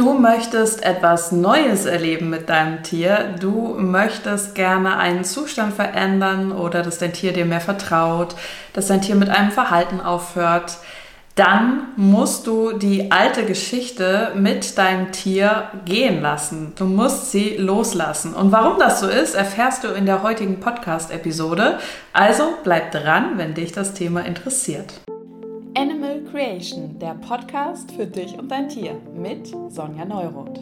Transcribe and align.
Du 0.00 0.14
möchtest 0.14 0.82
etwas 0.82 1.30
Neues 1.30 1.84
erleben 1.84 2.30
mit 2.30 2.48
deinem 2.48 2.82
Tier. 2.82 3.34
Du 3.38 3.74
möchtest 3.76 4.54
gerne 4.54 4.96
einen 4.96 5.24
Zustand 5.24 5.74
verändern 5.74 6.52
oder 6.52 6.82
dass 6.82 6.96
dein 6.96 7.12
Tier 7.12 7.34
dir 7.34 7.44
mehr 7.44 7.60
vertraut, 7.60 8.34
dass 8.72 8.86
dein 8.86 9.02
Tier 9.02 9.14
mit 9.14 9.28
einem 9.28 9.50
Verhalten 9.50 10.00
aufhört. 10.00 10.78
Dann 11.34 11.88
musst 11.96 12.46
du 12.46 12.72
die 12.72 13.12
alte 13.12 13.44
Geschichte 13.44 14.32
mit 14.34 14.78
deinem 14.78 15.12
Tier 15.12 15.64
gehen 15.84 16.22
lassen. 16.22 16.72
Du 16.76 16.86
musst 16.86 17.30
sie 17.30 17.58
loslassen. 17.58 18.32
Und 18.32 18.52
warum 18.52 18.78
das 18.78 19.00
so 19.00 19.06
ist, 19.06 19.34
erfährst 19.34 19.84
du 19.84 19.88
in 19.88 20.06
der 20.06 20.22
heutigen 20.22 20.60
Podcast-Episode. 20.60 21.78
Also 22.14 22.44
bleib 22.64 22.92
dran, 22.92 23.32
wenn 23.36 23.52
dich 23.52 23.72
das 23.72 23.92
Thema 23.92 24.24
interessiert. 24.24 24.94
Animal 25.76 26.22
Creation, 26.30 26.98
der 26.98 27.14
Podcast 27.14 27.92
für 27.92 28.06
dich 28.06 28.36
und 28.36 28.50
dein 28.50 28.68
Tier 28.68 29.00
mit 29.14 29.46
Sonja 29.68 30.04
Neuroth. 30.04 30.60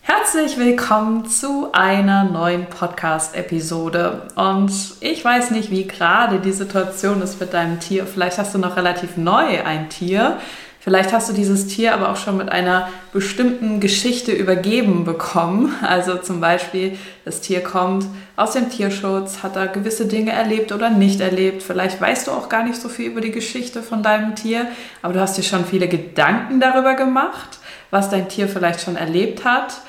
Herzlich 0.00 0.56
willkommen 0.56 1.26
zu 1.26 1.70
einer 1.72 2.24
neuen 2.24 2.66
Podcast-Episode. 2.66 4.28
Und 4.36 4.72
ich 5.00 5.24
weiß 5.24 5.50
nicht, 5.50 5.70
wie 5.72 5.88
gerade 5.88 6.38
die 6.38 6.52
Situation 6.52 7.20
ist 7.22 7.40
mit 7.40 7.52
deinem 7.52 7.80
Tier. 7.80 8.06
Vielleicht 8.06 8.38
hast 8.38 8.54
du 8.54 8.58
noch 8.58 8.76
relativ 8.76 9.16
neu 9.16 9.64
ein 9.64 9.88
Tier 9.88 10.38
Vielleicht 10.84 11.14
hast 11.14 11.30
du 11.30 11.32
dieses 11.32 11.66
Tier 11.66 11.94
aber 11.94 12.10
auch 12.10 12.18
schon 12.18 12.36
mit 12.36 12.52
einer 12.52 12.90
bestimmten 13.10 13.80
Geschichte 13.80 14.32
übergeben 14.32 15.06
bekommen. 15.06 15.74
Also 15.80 16.16
zum 16.16 16.42
Beispiel, 16.42 16.98
das 17.24 17.40
Tier 17.40 17.62
kommt 17.62 18.04
aus 18.36 18.52
dem 18.52 18.68
Tierschutz, 18.68 19.42
hat 19.42 19.56
da 19.56 19.64
gewisse 19.64 20.04
Dinge 20.04 20.32
erlebt 20.32 20.72
oder 20.72 20.90
nicht 20.90 21.22
erlebt. 21.22 21.62
Vielleicht 21.62 22.02
weißt 22.02 22.26
du 22.26 22.32
auch 22.32 22.50
gar 22.50 22.64
nicht 22.64 22.78
so 22.78 22.90
viel 22.90 23.06
über 23.06 23.22
die 23.22 23.30
Geschichte 23.30 23.82
von 23.82 24.02
deinem 24.02 24.34
Tier, 24.34 24.66
aber 25.00 25.14
du 25.14 25.20
hast 25.20 25.38
dir 25.38 25.42
schon 25.42 25.64
viele 25.64 25.88
Gedanken 25.88 26.60
darüber 26.60 26.92
gemacht, 26.92 27.60
was 27.90 28.10
dein 28.10 28.28
Tier 28.28 28.46
vielleicht 28.46 28.82
schon 28.82 28.96
erlebt 28.96 29.46
hat 29.46 29.80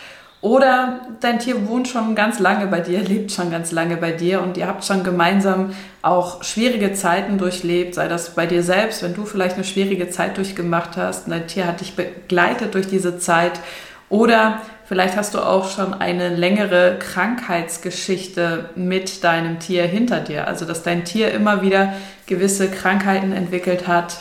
oder 0.45 0.99
dein 1.21 1.39
Tier 1.39 1.67
wohnt 1.67 1.87
schon 1.87 2.13
ganz 2.13 2.37
lange 2.37 2.67
bei 2.67 2.79
dir, 2.79 2.99
lebt 2.99 3.31
schon 3.31 3.49
ganz 3.49 3.71
lange 3.71 3.97
bei 3.97 4.11
dir 4.11 4.43
und 4.43 4.57
ihr 4.57 4.67
habt 4.67 4.85
schon 4.85 5.03
gemeinsam 5.03 5.73
auch 6.03 6.43
schwierige 6.43 6.93
Zeiten 6.93 7.39
durchlebt, 7.39 7.95
sei 7.95 8.07
das 8.07 8.35
bei 8.35 8.45
dir 8.45 8.61
selbst, 8.61 9.01
wenn 9.01 9.15
du 9.15 9.25
vielleicht 9.25 9.55
eine 9.55 9.63
schwierige 9.63 10.11
Zeit 10.11 10.37
durchgemacht 10.37 10.97
hast 10.97 11.25
und 11.25 11.31
dein 11.31 11.47
Tier 11.47 11.65
hat 11.65 11.81
dich 11.81 11.95
begleitet 11.95 12.75
durch 12.75 12.85
diese 12.85 13.17
Zeit. 13.17 13.59
Oder 14.07 14.61
vielleicht 14.87 15.17
hast 15.17 15.33
du 15.33 15.39
auch 15.39 15.67
schon 15.67 15.95
eine 15.95 16.29
längere 16.29 16.99
Krankheitsgeschichte 16.99 18.69
mit 18.75 19.23
deinem 19.23 19.57
Tier 19.57 19.85
hinter 19.85 20.19
dir, 20.19 20.47
also 20.47 20.65
dass 20.65 20.83
dein 20.83 21.05
Tier 21.05 21.31
immer 21.31 21.63
wieder 21.63 21.93
gewisse 22.27 22.69
Krankheiten 22.69 23.31
entwickelt 23.31 23.87
hat. 23.87 24.17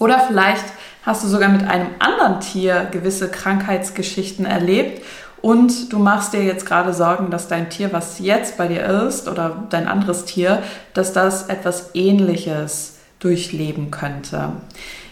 Oder 0.00 0.18
vielleicht 0.26 0.64
hast 1.06 1.22
du 1.22 1.28
sogar 1.28 1.48
mit 1.48 1.62
einem 1.62 1.90
anderen 2.00 2.40
Tier 2.40 2.88
gewisse 2.90 3.30
Krankheitsgeschichten 3.30 4.44
erlebt 4.44 5.00
und 5.40 5.92
du 5.92 5.98
machst 5.98 6.32
dir 6.32 6.42
jetzt 6.42 6.66
gerade 6.66 6.92
Sorgen, 6.92 7.30
dass 7.30 7.48
dein 7.48 7.70
Tier, 7.70 7.92
was 7.92 8.18
jetzt 8.18 8.56
bei 8.56 8.68
dir 8.68 8.84
ist, 8.84 9.28
oder 9.28 9.64
dein 9.70 9.86
anderes 9.86 10.24
Tier, 10.24 10.62
dass 10.94 11.12
das 11.12 11.48
etwas 11.48 11.90
Ähnliches 11.94 12.96
durchleben 13.20 13.90
könnte. 13.90 14.52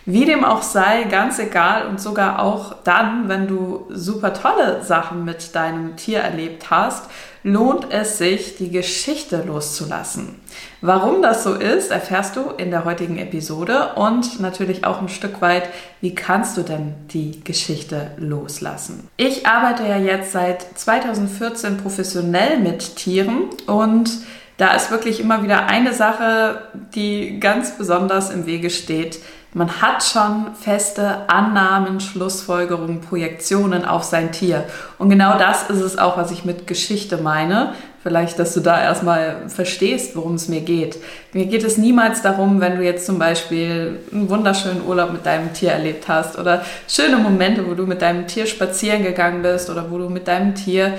Wie 0.08 0.24
dem 0.24 0.44
auch 0.44 0.62
sei, 0.62 1.02
ganz 1.10 1.40
egal 1.40 1.88
und 1.88 2.00
sogar 2.00 2.40
auch 2.40 2.76
dann, 2.84 3.28
wenn 3.28 3.48
du 3.48 3.86
super 3.90 4.32
tolle 4.32 4.84
Sachen 4.84 5.24
mit 5.24 5.56
deinem 5.56 5.96
Tier 5.96 6.20
erlebt 6.20 6.70
hast, 6.70 7.10
lohnt 7.42 7.88
es 7.90 8.16
sich, 8.16 8.56
die 8.56 8.70
Geschichte 8.70 9.42
loszulassen. 9.44 10.40
Warum 10.80 11.22
das 11.22 11.42
so 11.42 11.54
ist, 11.54 11.90
erfährst 11.90 12.36
du 12.36 12.50
in 12.56 12.70
der 12.70 12.84
heutigen 12.84 13.18
Episode 13.18 13.94
und 13.96 14.38
natürlich 14.38 14.84
auch 14.84 15.02
ein 15.02 15.08
Stück 15.08 15.40
weit, 15.40 15.68
wie 16.00 16.14
kannst 16.14 16.56
du 16.56 16.62
denn 16.62 16.94
die 17.10 17.42
Geschichte 17.42 18.12
loslassen. 18.16 19.08
Ich 19.16 19.46
arbeite 19.46 19.82
ja 19.88 19.96
jetzt 19.96 20.30
seit 20.30 20.78
2014 20.78 21.78
professionell 21.78 22.60
mit 22.60 22.94
Tieren 22.94 23.50
und 23.66 24.10
da 24.56 24.74
ist 24.74 24.90
wirklich 24.90 25.20
immer 25.20 25.42
wieder 25.42 25.66
eine 25.66 25.92
Sache, 25.92 26.62
die 26.94 27.40
ganz 27.40 27.76
besonders 27.76 28.30
im 28.30 28.46
Wege 28.46 28.70
steht, 28.70 29.18
man 29.54 29.80
hat 29.80 30.02
schon 30.02 30.54
feste 30.54 31.28
Annahmen, 31.28 32.00
Schlussfolgerungen, 32.00 33.00
Projektionen 33.00 33.84
auf 33.84 34.02
sein 34.02 34.30
Tier. 34.32 34.64
Und 34.98 35.08
genau 35.08 35.38
das 35.38 35.70
ist 35.70 35.80
es 35.80 35.98
auch, 35.98 36.16
was 36.16 36.30
ich 36.30 36.44
mit 36.44 36.66
Geschichte 36.66 37.16
meine. 37.16 37.72
Vielleicht, 38.02 38.38
dass 38.38 38.54
du 38.54 38.60
da 38.60 38.80
erstmal 38.80 39.48
verstehst, 39.48 40.14
worum 40.14 40.34
es 40.34 40.48
mir 40.48 40.60
geht. 40.60 40.98
Mir 41.32 41.46
geht 41.46 41.64
es 41.64 41.76
niemals 41.76 42.22
darum, 42.22 42.60
wenn 42.60 42.76
du 42.76 42.84
jetzt 42.84 43.06
zum 43.06 43.18
Beispiel 43.18 43.98
einen 44.12 44.28
wunderschönen 44.28 44.86
Urlaub 44.86 45.12
mit 45.12 45.26
deinem 45.26 45.52
Tier 45.54 45.72
erlebt 45.72 46.06
hast 46.06 46.38
oder 46.38 46.64
schöne 46.86 47.16
Momente, 47.16 47.66
wo 47.66 47.74
du 47.74 47.86
mit 47.86 48.02
deinem 48.02 48.26
Tier 48.28 48.46
spazieren 48.46 49.02
gegangen 49.02 49.42
bist 49.42 49.70
oder 49.70 49.90
wo 49.90 49.98
du 49.98 50.08
mit 50.08 50.28
deinem 50.28 50.54
Tier 50.54 50.94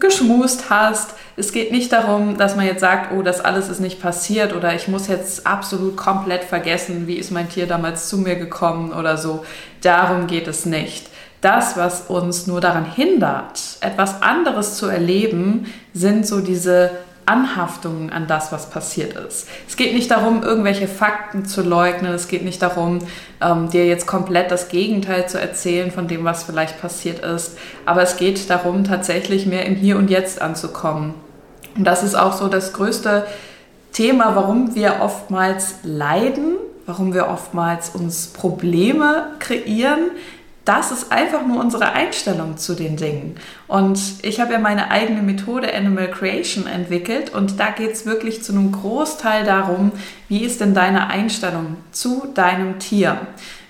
geschmust 0.00 0.70
hast. 0.70 1.14
Es 1.36 1.52
geht 1.52 1.70
nicht 1.70 1.92
darum, 1.92 2.36
dass 2.36 2.56
man 2.56 2.66
jetzt 2.66 2.80
sagt, 2.80 3.12
oh, 3.12 3.22
das 3.22 3.40
alles 3.40 3.68
ist 3.68 3.80
nicht 3.80 4.00
passiert 4.00 4.52
oder 4.52 4.74
ich 4.74 4.88
muss 4.88 5.08
jetzt 5.08 5.46
absolut 5.46 5.96
komplett 5.96 6.44
vergessen, 6.44 7.06
wie 7.06 7.14
ist 7.14 7.30
mein 7.30 7.48
Tier 7.48 7.66
damals 7.66 8.08
zu 8.08 8.18
mir 8.18 8.36
gekommen 8.36 8.92
oder 8.92 9.16
so. 9.16 9.44
Darum 9.82 10.26
geht 10.26 10.48
es 10.48 10.66
nicht. 10.66 11.08
Das, 11.40 11.76
was 11.76 12.02
uns 12.02 12.46
nur 12.46 12.60
daran 12.60 12.86
hindert, 12.86 13.60
etwas 13.82 14.22
anderes 14.22 14.76
zu 14.76 14.86
erleben, 14.86 15.66
sind 15.92 16.26
so 16.26 16.40
diese 16.40 16.90
Anhaftungen 17.26 18.10
an 18.10 18.26
das, 18.26 18.52
was 18.52 18.70
passiert 18.70 19.14
ist. 19.14 19.48
Es 19.66 19.76
geht 19.76 19.94
nicht 19.94 20.10
darum, 20.10 20.42
irgendwelche 20.42 20.88
Fakten 20.88 21.46
zu 21.46 21.62
leugnen. 21.62 22.12
Es 22.12 22.28
geht 22.28 22.44
nicht 22.44 22.60
darum, 22.60 22.98
ähm, 23.40 23.70
dir 23.70 23.86
jetzt 23.86 24.06
komplett 24.06 24.50
das 24.50 24.68
Gegenteil 24.68 25.28
zu 25.28 25.40
erzählen 25.40 25.90
von 25.90 26.08
dem, 26.08 26.24
was 26.24 26.44
vielleicht 26.44 26.80
passiert 26.80 27.20
ist. 27.20 27.56
Aber 27.86 28.02
es 28.02 28.16
geht 28.16 28.50
darum, 28.50 28.84
tatsächlich 28.84 29.46
mehr 29.46 29.64
im 29.64 29.74
Hier 29.74 29.96
und 29.96 30.10
Jetzt 30.10 30.42
anzukommen. 30.42 31.14
Und 31.76 31.84
das 31.84 32.02
ist 32.02 32.14
auch 32.14 32.34
so 32.34 32.48
das 32.48 32.72
größte 32.72 33.26
Thema, 33.92 34.36
warum 34.36 34.74
wir 34.74 34.96
oftmals 35.00 35.76
leiden, 35.82 36.56
warum 36.86 37.14
wir 37.14 37.28
oftmals 37.28 37.90
uns 37.90 38.28
Probleme 38.28 39.28
kreieren, 39.38 40.10
das 40.64 40.90
ist 40.90 41.12
einfach 41.12 41.46
nur 41.46 41.60
unsere 41.60 41.92
Einstellung 41.92 42.56
zu 42.56 42.74
den 42.74 42.96
Dingen. 42.96 43.36
Und 43.66 44.00
ich 44.22 44.40
habe 44.40 44.54
ja 44.54 44.58
meine 44.58 44.90
eigene 44.90 45.22
Methode 45.22 45.74
Animal 45.74 46.10
Creation 46.10 46.66
entwickelt 46.66 47.34
und 47.34 47.60
da 47.60 47.70
geht 47.70 47.92
es 47.92 48.06
wirklich 48.06 48.42
zu 48.42 48.52
einem 48.52 48.72
Großteil 48.72 49.44
darum, 49.44 49.92
wie 50.28 50.44
ist 50.44 50.60
denn 50.60 50.74
deine 50.74 51.08
Einstellung 51.08 51.76
zu 51.92 52.28
deinem 52.34 52.78
Tier? 52.78 53.18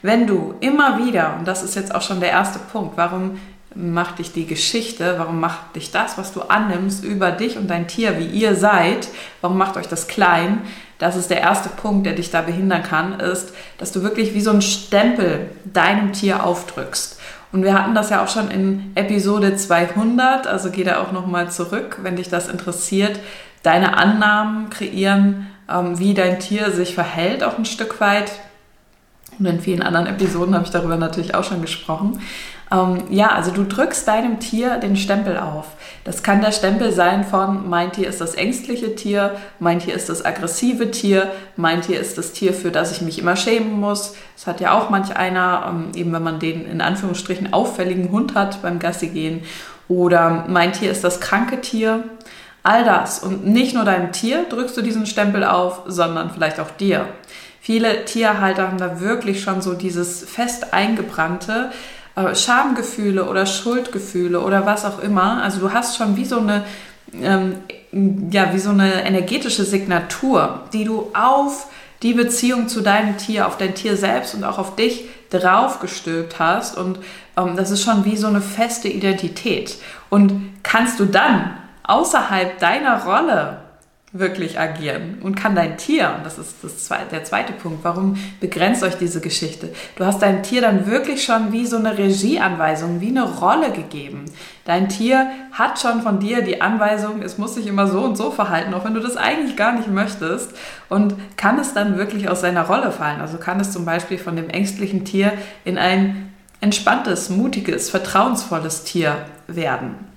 Wenn 0.03 0.27
du 0.27 0.55
immer 0.61 1.05
wieder, 1.05 1.37
und 1.39 1.49
das 1.49 1.63
ist 1.63 1.75
jetzt 1.75 1.95
auch 1.95 2.03
schon 2.03 2.21
der 2.21 2.31
erste 2.31 2.59
Punkt, 2.59 2.97
warum 2.97 3.39
macht 3.75 4.21
dich 4.21 4.33
die 4.33 4.47
Geschichte, 4.47 5.17
warum 5.19 5.41
macht 5.41 5.75
dich 5.75 5.91
das, 5.91 6.17
was 6.17 6.33
du 6.33 6.43
annimmst 6.43 7.05
über 7.05 7.33
dich 7.33 7.57
und 7.57 7.69
dein 7.69 7.89
Tier, 7.89 8.19
wie 8.19 8.27
ihr 8.27 8.55
seid, 8.55 9.09
warum 9.41 9.59
macht 9.59 9.77
euch 9.77 9.89
das 9.89 10.07
klein? 10.07 10.63
Das 10.99 11.17
ist 11.17 11.31
der 11.31 11.41
erste 11.41 11.69
Punkt, 11.69 12.07
der 12.07 12.15
dich 12.15 12.31
da 12.31 12.41
behindern 12.41 12.83
kann, 12.83 13.19
ist, 13.21 13.53
dass 13.79 13.93
du 13.93 14.03
wirklich 14.03 14.35
wie 14.35 14.41
so 14.41 14.51
ein 14.51 14.63
Stempel 14.63 15.51
deinem 15.65 16.13
Tier 16.13 16.45
aufdrückst. 16.45 17.19
Und 17.53 17.63
wir 17.63 17.75
hatten 17.75 17.95
das 17.95 18.11
ja 18.11 18.23
auch 18.23 18.29
schon 18.29 18.51
in 18.51 18.93
Episode 18.97 19.55
200, 19.55 20.47
also 20.47 20.71
geh 20.71 20.83
da 20.83 21.01
auch 21.01 21.13
nochmal 21.13 21.51
zurück, 21.51 21.99
wenn 22.03 22.17
dich 22.17 22.29
das 22.29 22.49
interessiert. 22.49 23.21
Deine 23.63 23.97
Annahmen 23.97 24.71
kreieren, 24.71 25.47
ähm, 25.71 25.99
wie 25.99 26.15
dein 26.15 26.41
Tier 26.41 26.71
sich 26.73 26.95
verhält, 26.95 27.45
auch 27.45 27.57
ein 27.57 27.65
Stück 27.65 28.01
weit. 28.01 28.33
Und 29.39 29.47
in 29.47 29.61
vielen 29.61 29.83
anderen 29.83 30.07
Episoden 30.07 30.55
habe 30.55 30.65
ich 30.65 30.71
darüber 30.71 30.97
natürlich 30.97 31.35
auch 31.35 31.45
schon 31.45 31.63
gesprochen. 31.63 32.21
Ähm, 32.75 33.05
ja, 33.11 33.29
also 33.29 33.51
du 33.51 33.65
drückst 33.65 34.09
deinem 34.09 34.41
Tier 34.41 34.79
den 34.79 34.97
Stempel 34.97 35.39
auf. 35.39 35.67
Das 36.05 36.23
kann 36.23 36.41
der 36.41 36.53
Stempel 36.53 36.93
sein 36.93 37.25
von 37.25 37.69
mein 37.69 37.93
Tier 37.93 38.09
ist 38.09 38.21
das 38.21 38.35
ängstliche 38.35 38.95
Tier, 38.95 39.37
mein 39.59 39.79
Tier 39.79 39.95
ist 39.95 40.09
das 40.09 40.25
aggressive 40.25 40.91
Tier, 40.91 41.31
mein 41.57 41.83
Tier 41.83 42.01
ist 42.01 42.19
das 42.19 42.33
Tier, 42.33 42.53
für 42.53 42.71
das 42.71 42.93
ich 42.93 43.01
mich 43.01 43.19
immer 43.19 43.37
schämen 43.37 43.79
muss. 43.81 44.15
Das 44.37 44.47
hat 44.47 44.61
ja 44.61 44.73
auch 44.73 44.91
manch 44.91 45.17
einer, 45.17 45.67
ähm, 45.69 45.93
eben 45.95 46.13
wenn 46.13 46.23
man 46.23 46.41
den 46.41 46.67
in 46.67 46.81
Anführungsstrichen 46.81 47.53
auffälligen 47.53 48.11
Hund 48.11 48.35
hat 48.35 48.63
beim 48.63 48.79
Gassi 48.79 49.09
gehen. 49.09 49.45
Oder 49.89 50.47
mein 50.49 50.73
Tier 50.73 50.91
ist 50.91 51.05
das 51.05 51.21
kranke 51.21 51.61
Tier. 51.61 52.05
All 52.63 52.85
das. 52.85 53.19
Und 53.19 53.47
nicht 53.47 53.75
nur 53.75 53.85
deinem 53.85 54.13
Tier 54.13 54.47
drückst 54.49 54.77
du 54.77 54.81
diesen 54.81 55.05
Stempel 55.05 55.45
auf, 55.45 55.83
sondern 55.87 56.31
vielleicht 56.31 56.59
auch 56.59 56.71
dir. 56.71 57.07
Viele 57.61 58.05
Tierhalter 58.07 58.69
haben 58.69 58.79
da 58.79 59.01
wirklich 59.01 59.43
schon 59.43 59.63
so 59.63 59.75
dieses 59.75 60.23
fest 60.23 60.73
eingebrannte, 60.73 61.71
äh, 62.17 62.35
Schamgefühle 62.35 63.25
oder 63.29 63.47
Schuldgefühle 63.47 64.41
oder 64.41 64.67
was 64.67 64.85
auch 64.85 65.01
immer. 65.01 65.43
Also 65.43 65.61
du 65.61 65.73
hast 65.73 65.97
schon 65.97 66.17
wie 66.17 66.25
so 66.25 66.39
eine, 66.39 66.65
ähm, 67.21 67.57
ja, 68.31 68.53
wie 68.53 68.59
so 68.59 68.71
eine 68.71 69.05
energetische 69.05 69.65
Signatur, 69.65 70.61
die 70.73 70.85
du 70.85 71.11
auf 71.15 71.67
die 72.03 72.15
Beziehung 72.15 72.69
zu 72.69 72.83
deinem 72.83 73.17
Tier, 73.17 73.47
auf 73.47 73.57
dein 73.57 73.75
Tier 73.75 73.97
selbst 73.97 74.35
und 74.35 74.45
auch 74.45 74.59
auf 74.59 74.77
dich 74.77 75.07
draufgestülpt 75.31 76.39
hast. 76.39 76.77
Und 76.77 76.99
ähm, 77.37 77.57
das 77.57 77.71
ist 77.71 77.83
schon 77.83 78.05
wie 78.05 78.17
so 78.17 78.27
eine 78.27 78.41
feste 78.41 78.89
Identität. 78.89 79.77
Und 80.11 80.53
kannst 80.63 81.01
du 81.01 81.07
dann 81.07 81.57
außerhalb 81.83 82.59
deiner 82.59 83.05
Rolle 83.05 83.64
wirklich 84.15 84.61
agieren? 84.61 85.19
Und 85.23 85.35
kann 85.35 85.57
dein 85.57 85.77
Tier, 85.77 86.15
und 86.17 86.25
das 86.25 86.39
ist 86.39 86.55
das 86.63 86.89
der 87.11 87.25
zweite 87.25 87.53
Punkt, 87.53 87.83
warum 87.83 88.17
begrenzt 88.41 88.85
euch 88.85 88.95
diese 88.95 89.21
Geschichte? 89.21 89.71
Du 89.97 90.07
hast 90.07 90.23
deinem 90.23 90.45
Tier 90.45 90.63
dann 90.63 90.87
wirklich 90.87 91.25
schon 91.25 91.53
wie 91.53 91.67
so 91.67 91.77
eine 91.77 91.99
Regieanweisung, 91.99 93.01
wie 93.01 93.09
eine 93.09 93.25
Rolle 93.25 93.73
gegeben. 93.73 94.25
Dein 94.65 94.89
Tier 94.89 95.27
hat 95.53 95.81
schon 95.81 96.01
von 96.01 96.21
dir 96.21 96.43
die 96.43 96.63
Anweisung, 96.63 97.23
es 97.23 97.39
muss 97.39 97.57
sich 97.57 97.67
immer 97.67 97.89
so 97.89 98.01
und 98.01 98.17
so 98.17 98.31
verhalten, 98.31 98.73
auch 98.73 98.85
wenn 98.85 98.95
du 98.95 99.01
das 99.01 99.17
eigentlich 99.17 99.57
gar 99.57 99.73
nicht 99.73 99.91
möchtest. 99.91 100.53
Und 100.89 101.15
kann 101.37 101.59
es 101.59 101.75
dann 101.75 101.99
wirklich 101.99 102.29
aus 102.29 102.41
seiner 102.41 102.67
Rolle 102.67 102.93
fallen? 102.93 103.21
Also 103.21 103.39
kann 103.39 103.59
es 103.59 103.73
zum 103.73 103.85
Beispiel 103.85 104.19
von 104.19 104.37
dem 104.37 104.49
ängstlichen 104.49 105.05
Tier 105.05 105.33
in 105.65 105.77
ein 105.77 106.33
entspanntes, 106.61 107.31
mutiges, 107.31 107.91
vertrauensvolles 107.91 108.85
Tier 108.85 109.17
werden. 109.49 110.14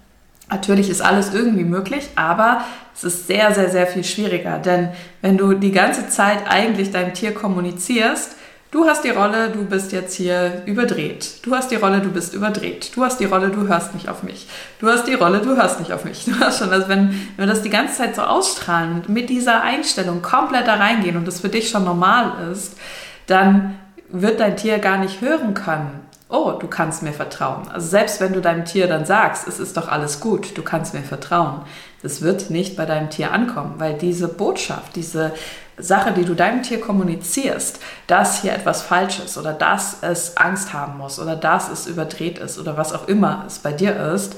Natürlich 0.49 0.89
ist 0.89 1.01
alles 1.01 1.33
irgendwie 1.33 1.65
möglich, 1.65 2.09
aber 2.15 2.61
es 2.95 3.03
ist 3.03 3.27
sehr, 3.27 3.53
sehr, 3.53 3.69
sehr 3.69 3.85
viel 3.85 4.03
schwieriger. 4.03 4.59
Denn 4.59 4.89
wenn 5.21 5.37
du 5.37 5.53
die 5.53 5.71
ganze 5.71 6.07
Zeit 6.07 6.49
eigentlich 6.49 6.91
deinem 6.91 7.13
Tier 7.13 7.33
kommunizierst, 7.33 8.35
du 8.71 8.85
hast 8.85 9.03
die 9.03 9.09
Rolle, 9.09 9.49
du 9.49 9.65
bist 9.65 9.91
jetzt 9.91 10.15
hier 10.15 10.63
überdreht. 10.65 11.45
Du 11.45 11.53
hast 11.53 11.69
die 11.69 11.75
Rolle, 11.75 11.99
du 11.99 12.09
bist 12.09 12.33
überdreht. 12.33 12.95
Du 12.95 13.03
hast 13.03 13.19
die 13.19 13.25
Rolle, 13.25 13.49
du 13.49 13.67
hörst 13.67 13.93
nicht 13.93 14.07
auf 14.07 14.23
mich. 14.23 14.47
Du 14.79 14.87
hast 14.87 15.05
die 15.05 15.15
Rolle, 15.15 15.39
du 15.39 15.57
hörst 15.57 15.79
nicht 15.81 15.91
auf 15.91 16.05
mich. 16.05 16.23
Du 16.25 16.39
hast 16.39 16.59
schon, 16.59 16.71
also 16.71 16.87
wenn, 16.87 17.09
wenn 17.09 17.47
wir 17.47 17.53
das 17.53 17.61
die 17.61 17.69
ganze 17.69 17.97
Zeit 17.97 18.15
so 18.15 18.21
ausstrahlen 18.21 18.93
und 18.93 19.09
mit 19.09 19.29
dieser 19.29 19.61
Einstellung 19.61 20.21
komplett 20.21 20.67
da 20.67 20.75
reingehen 20.75 21.17
und 21.17 21.27
das 21.27 21.41
für 21.41 21.49
dich 21.49 21.69
schon 21.69 21.83
normal 21.83 22.51
ist, 22.53 22.77
dann 23.25 23.77
wird 24.09 24.39
dein 24.39 24.55
Tier 24.55 24.79
gar 24.79 24.97
nicht 24.97 25.19
hören 25.19 25.53
können, 25.53 26.06
oh, 26.29 26.53
du 26.59 26.67
kannst 26.67 27.03
mir 27.03 27.13
vertrauen. 27.13 27.67
Also 27.69 27.87
selbst 27.87 28.19
wenn 28.19 28.33
du 28.33 28.41
deinem 28.41 28.65
Tier 28.65 28.87
dann 28.87 29.05
sagst, 29.05 29.47
es 29.47 29.59
ist 29.59 29.77
doch 29.77 29.87
alles 29.87 30.19
gut, 30.19 30.57
du 30.57 30.61
kannst 30.61 30.93
mir 30.93 31.03
vertrauen, 31.03 31.61
das 32.01 32.21
wird 32.21 32.49
nicht 32.49 32.75
bei 32.75 32.85
deinem 32.85 33.09
Tier 33.09 33.31
ankommen, 33.31 33.75
weil 33.77 33.97
diese 33.97 34.27
Botschaft, 34.27 34.95
diese 34.95 35.33
Sache, 35.77 36.11
die 36.11 36.25
du 36.25 36.33
deinem 36.33 36.63
Tier 36.63 36.81
kommunizierst, 36.81 37.79
dass 38.07 38.41
hier 38.41 38.53
etwas 38.53 38.81
falsch 38.81 39.19
ist 39.19 39.37
oder 39.37 39.53
dass 39.53 39.97
es 40.01 40.35
Angst 40.35 40.73
haben 40.73 40.97
muss 40.97 41.19
oder 41.19 41.35
dass 41.35 41.69
es 41.69 41.87
überdreht 41.87 42.39
ist 42.39 42.57
oder 42.59 42.77
was 42.77 42.93
auch 42.93 43.07
immer 43.07 43.43
es 43.45 43.59
bei 43.59 43.71
dir 43.71 43.95
ist, 43.95 44.35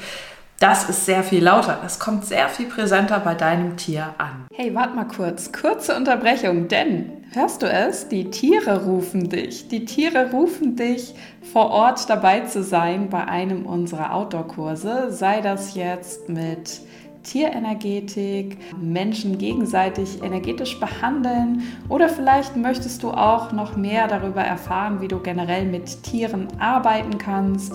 das 0.60 0.90
ist 0.90 1.06
sehr 1.06 1.24
viel 1.24 1.44
lauter. 1.44 1.80
Das 1.82 2.00
kommt 2.00 2.26
sehr 2.26 2.50
viel 2.50 2.66
präsenter 2.68 3.20
bei 3.20 3.34
deinem 3.34 3.78
Tier 3.78 4.14
an. 4.18 4.46
Hey, 4.54 4.76
warte 4.76 4.96
mal 4.96 5.08
kurz. 5.08 5.52
Kurze 5.54 5.96
Unterbrechung, 5.96 6.68
denn 6.68 7.12
hörst 7.32 7.62
du 7.62 7.68
es? 7.70 8.10
Die 8.10 8.30
Tiere 8.30 8.84
rufen 8.86 9.30
dich. 9.30 9.70
Die 9.70 9.86
Tiere 9.86 10.32
rufen 10.32 10.76
dich, 10.76 11.16
vor 11.54 11.70
Ort 11.70 12.10
dabei 12.10 12.42
zu 12.42 12.62
sein 12.62 13.10
bei 13.10 13.24
einem 13.26 13.66
unserer 13.66 14.14
Outdoor-Kurse. 14.14 15.12
Sei 15.12 15.40
das 15.40 15.76
jetzt 15.76 16.28
mit 16.28 16.82
Tierenergetik, 17.24 18.58
Menschen 18.82 19.38
gegenseitig 19.38 20.24
energetisch 20.24 20.80
behandeln 20.80 21.64
oder 21.88 22.10
vielleicht 22.10 22.56
möchtest 22.56 23.04
du 23.04 23.12
auch 23.12 23.52
noch 23.52 23.76
mehr 23.76 24.08
darüber 24.08 24.42
erfahren, 24.42 25.00
wie 25.02 25.08
du 25.08 25.20
generell 25.20 25.66
mit 25.66 26.04
Tieren 26.04 26.48
arbeiten 26.60 27.18
kannst 27.18 27.74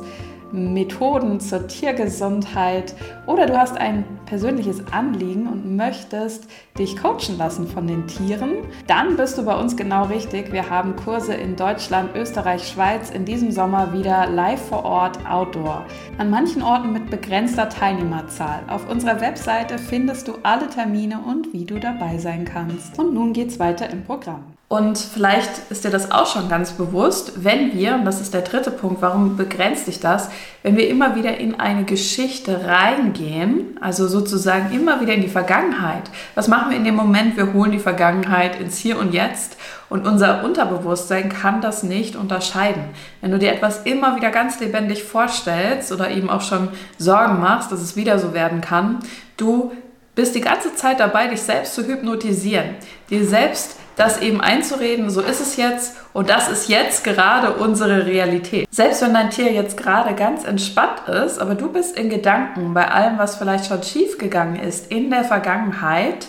Methoden 0.52 1.41
zur 1.41 1.67
Tiergesundheit 1.67 2.94
oder 3.26 3.46
du 3.46 3.58
hast 3.58 3.76
ein 3.76 4.05
persönliches 4.26 4.82
Anliegen 4.93 5.46
und 5.46 5.76
möchtest 5.76 6.49
dich 6.79 6.96
coachen 6.96 7.38
lassen 7.38 7.67
von 7.67 7.87
den 7.87 8.06
Tieren, 8.06 8.56
dann 8.87 9.17
bist 9.17 9.38
du 9.38 9.44
bei 9.44 9.56
uns 9.56 9.76
genau 9.76 10.05
richtig. 10.05 10.52
Wir 10.52 10.70
haben 10.70 10.96
Kurse 10.96 11.35
in 11.35 11.56
Deutschland, 11.56 12.14
Österreich, 12.14 12.69
Schweiz 12.69 13.11
in 13.11 13.25
diesem 13.25 13.50
Sommer 13.50 13.93
wieder 13.93 14.29
live 14.29 14.61
vor 14.61 14.85
Ort 14.85 15.19
Outdoor. 15.29 15.85
An 16.19 16.31
manchen 16.31 16.62
Orten 16.62 16.93
mit 16.93 17.11
begrenzter 17.11 17.69
Teilnehmerzahl. 17.69 18.62
Auf 18.69 18.88
unserer 18.88 19.20
Webseite 19.20 19.79
findest 19.79 20.29
du 20.29 20.35
alle 20.43 20.69
Termine 20.69 21.20
und 21.20 21.52
wie 21.52 21.64
du 21.64 21.79
dabei 21.79 22.19
sein 22.19 22.44
kannst. 22.44 22.99
Und 22.99 23.14
nun 23.14 23.32
geht's 23.32 23.58
weiter 23.58 23.90
im 23.90 24.05
Programm. 24.05 24.53
Und 24.66 24.99
vielleicht 24.99 25.70
ist 25.70 25.84
dir 25.84 25.90
das 25.90 26.11
auch 26.11 26.26
schon 26.26 26.49
ganz 26.49 26.72
bewusst, 26.72 27.44
wenn 27.44 27.75
wir, 27.75 27.94
und 27.94 28.06
das 28.06 28.20
ist 28.20 28.32
der 28.32 28.40
dritte 28.40 28.70
Punkt, 28.70 29.02
warum 29.02 29.37
begrenzt 29.37 29.87
dich 29.87 30.00
das, 30.00 30.31
wenn 30.62 30.76
wir 30.76 30.88
immer 30.88 31.16
wieder 31.16 31.37
in 31.37 31.61
eine 31.61 31.84
Geschichte 31.84 32.66
reingehen, 32.66 33.78
also 33.81 34.08
sozusagen 34.08 34.75
immer 34.75 35.02
wieder 35.02 35.12
in 35.12 35.20
die 35.20 35.28
Vergangenheit. 35.28 36.05
Was 36.34 36.49
machen 36.49 36.70
wir 36.70 36.78
in 36.78 36.84
dem 36.84 36.96
Moment? 36.96 37.37
Wir 37.37 37.52
holen 37.52 37.72
die 37.72 37.78
Vergangenheit 37.78 38.58
ins 38.58 38.78
Hier 38.78 38.99
und 38.99 39.12
Jetzt 39.12 39.58
und 39.90 40.06
unser 40.06 40.43
Unterbewusstsein 40.43 41.28
kann 41.28 41.61
das 41.61 41.82
nicht 41.82 42.16
unterscheiden. 42.16 42.84
Wenn 43.20 43.32
du 43.32 43.38
dir 43.38 43.52
etwas 43.52 43.82
immer 43.82 44.16
wieder 44.16 44.31
ganz 44.31 44.58
lebendig 44.61 45.05
vorstellst 45.05 45.93
oder 45.93 46.11
eben 46.11 46.31
auch 46.31 46.40
schon 46.40 46.69
Sorgen 46.99 47.38
machst, 47.38 47.70
dass 47.70 47.82
es 47.82 47.96
wieder 47.96 48.19
so 48.19 48.32
werden 48.32 48.62
kann, 48.62 49.00
du 49.37 49.72
bist 50.14 50.34
die 50.34 50.40
ganze 50.40 50.75
Zeit 50.75 51.00
dabei, 51.00 51.28
dich 51.28 51.43
selbst 51.43 51.75
zu 51.75 51.87
hypnotisieren, 51.87 52.70
dir 53.11 53.26
selbst 53.26 53.76
das 53.96 54.20
eben 54.20 54.41
einzureden, 54.41 55.11
so 55.11 55.20
ist 55.20 55.41
es 55.41 55.56
jetzt 55.56 55.94
und 56.12 56.29
das 56.29 56.49
ist 56.49 56.69
jetzt 56.69 57.05
gerade 57.05 57.52
unsere 57.52 58.06
Realität. 58.06 58.67
Selbst 58.70 59.02
wenn 59.02 59.14
dein 59.14 59.31
Tier 59.31 59.52
jetzt 59.52 59.76
gerade 59.76 60.14
ganz 60.14 60.44
entspannt 60.44 61.08
ist, 61.08 61.38
aber 61.38 61.55
du 61.55 61.70
bist 61.70 61.96
in 61.96 62.11
Gedanken 62.11 62.75
bei 62.75 62.88
allem, 62.88 63.19
was 63.19 63.37
vielleicht 63.37 63.67
schon 63.67 63.82
schief 63.82 64.19
gegangen 64.19 64.56
ist 64.56 64.91
in 64.91 65.11
der 65.11 65.25
Vergangenheit, 65.25 66.26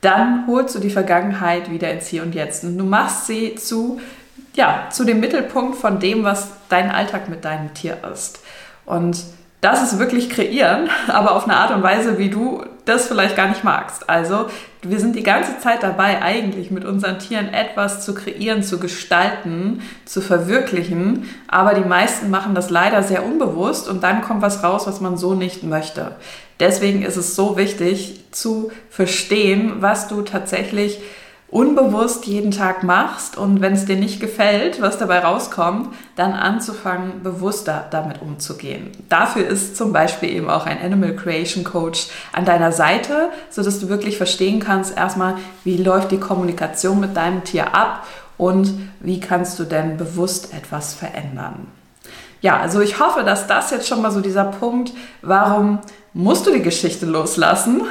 dann 0.00 0.46
holst 0.46 0.74
du 0.74 0.78
die 0.78 0.90
Vergangenheit 0.90 1.70
wieder 1.70 1.90
ins 1.90 2.08
Hier 2.08 2.22
und 2.22 2.34
Jetzt 2.34 2.64
und 2.64 2.76
du 2.76 2.84
machst 2.84 3.26
sie 3.26 3.54
zu 3.54 4.00
ja, 4.56 4.88
zu 4.90 5.04
dem 5.04 5.20
Mittelpunkt 5.20 5.76
von 5.76 6.00
dem, 6.00 6.24
was 6.24 6.48
dein 6.68 6.90
Alltag 6.90 7.28
mit 7.28 7.44
deinem 7.44 7.74
Tier 7.74 7.98
ist. 8.12 8.40
Und 8.86 9.22
das 9.60 9.82
ist 9.82 9.98
wirklich 9.98 10.30
kreieren, 10.30 10.88
aber 11.08 11.34
auf 11.34 11.44
eine 11.44 11.56
Art 11.56 11.70
und 11.72 11.82
Weise, 11.82 12.18
wie 12.18 12.30
du 12.30 12.64
das 12.84 13.08
vielleicht 13.08 13.36
gar 13.36 13.48
nicht 13.48 13.64
magst. 13.64 14.08
Also 14.08 14.46
wir 14.82 15.00
sind 15.00 15.16
die 15.16 15.24
ganze 15.24 15.58
Zeit 15.58 15.82
dabei, 15.82 16.22
eigentlich 16.22 16.70
mit 16.70 16.84
unseren 16.84 17.18
Tieren 17.18 17.52
etwas 17.52 18.04
zu 18.04 18.14
kreieren, 18.14 18.62
zu 18.62 18.78
gestalten, 18.78 19.82
zu 20.04 20.20
verwirklichen. 20.20 21.28
Aber 21.48 21.74
die 21.74 21.86
meisten 21.86 22.30
machen 22.30 22.54
das 22.54 22.70
leider 22.70 23.02
sehr 23.02 23.24
unbewusst 23.24 23.88
und 23.88 24.04
dann 24.04 24.22
kommt 24.22 24.42
was 24.42 24.62
raus, 24.62 24.86
was 24.86 25.00
man 25.00 25.16
so 25.16 25.34
nicht 25.34 25.64
möchte. 25.64 26.12
Deswegen 26.60 27.02
ist 27.02 27.16
es 27.16 27.34
so 27.34 27.56
wichtig 27.56 28.20
zu 28.30 28.70
verstehen, 28.88 29.74
was 29.80 30.06
du 30.06 30.22
tatsächlich 30.22 31.00
unbewusst 31.48 32.26
jeden 32.26 32.50
Tag 32.50 32.82
machst 32.82 33.38
und 33.38 33.60
wenn 33.60 33.72
es 33.72 33.84
dir 33.84 33.96
nicht 33.96 34.20
gefällt, 34.20 34.82
was 34.82 34.98
dabei 34.98 35.20
rauskommt, 35.20 35.94
dann 36.16 36.32
anzufangen, 36.32 37.22
bewusster 37.22 37.86
damit 37.90 38.20
umzugehen. 38.20 38.90
Dafür 39.08 39.46
ist 39.46 39.76
zum 39.76 39.92
Beispiel 39.92 40.30
eben 40.30 40.50
auch 40.50 40.66
ein 40.66 40.82
Animal 40.82 41.14
Creation 41.14 41.62
Coach 41.62 42.08
an 42.32 42.44
deiner 42.44 42.72
Seite, 42.72 43.30
sodass 43.48 43.78
du 43.78 43.88
wirklich 43.88 44.16
verstehen 44.16 44.58
kannst, 44.60 44.96
erstmal, 44.96 45.36
wie 45.62 45.76
läuft 45.76 46.10
die 46.10 46.20
Kommunikation 46.20 46.98
mit 46.98 47.16
deinem 47.16 47.44
Tier 47.44 47.74
ab 47.74 48.06
und 48.38 48.74
wie 49.00 49.20
kannst 49.20 49.58
du 49.58 49.64
denn 49.64 49.96
bewusst 49.96 50.52
etwas 50.52 50.94
verändern. 50.94 51.68
Ja, 52.42 52.58
also 52.58 52.80
ich 52.80 53.00
hoffe, 53.00 53.22
dass 53.22 53.46
das 53.46 53.70
jetzt 53.70 53.88
schon 53.88 54.02
mal 54.02 54.10
so 54.10 54.20
dieser 54.20 54.44
Punkt, 54.44 54.92
warum 55.22 55.78
musst 56.16 56.46
du 56.46 56.50
die 56.50 56.62
Geschichte 56.62 57.04
loslassen, 57.04 57.82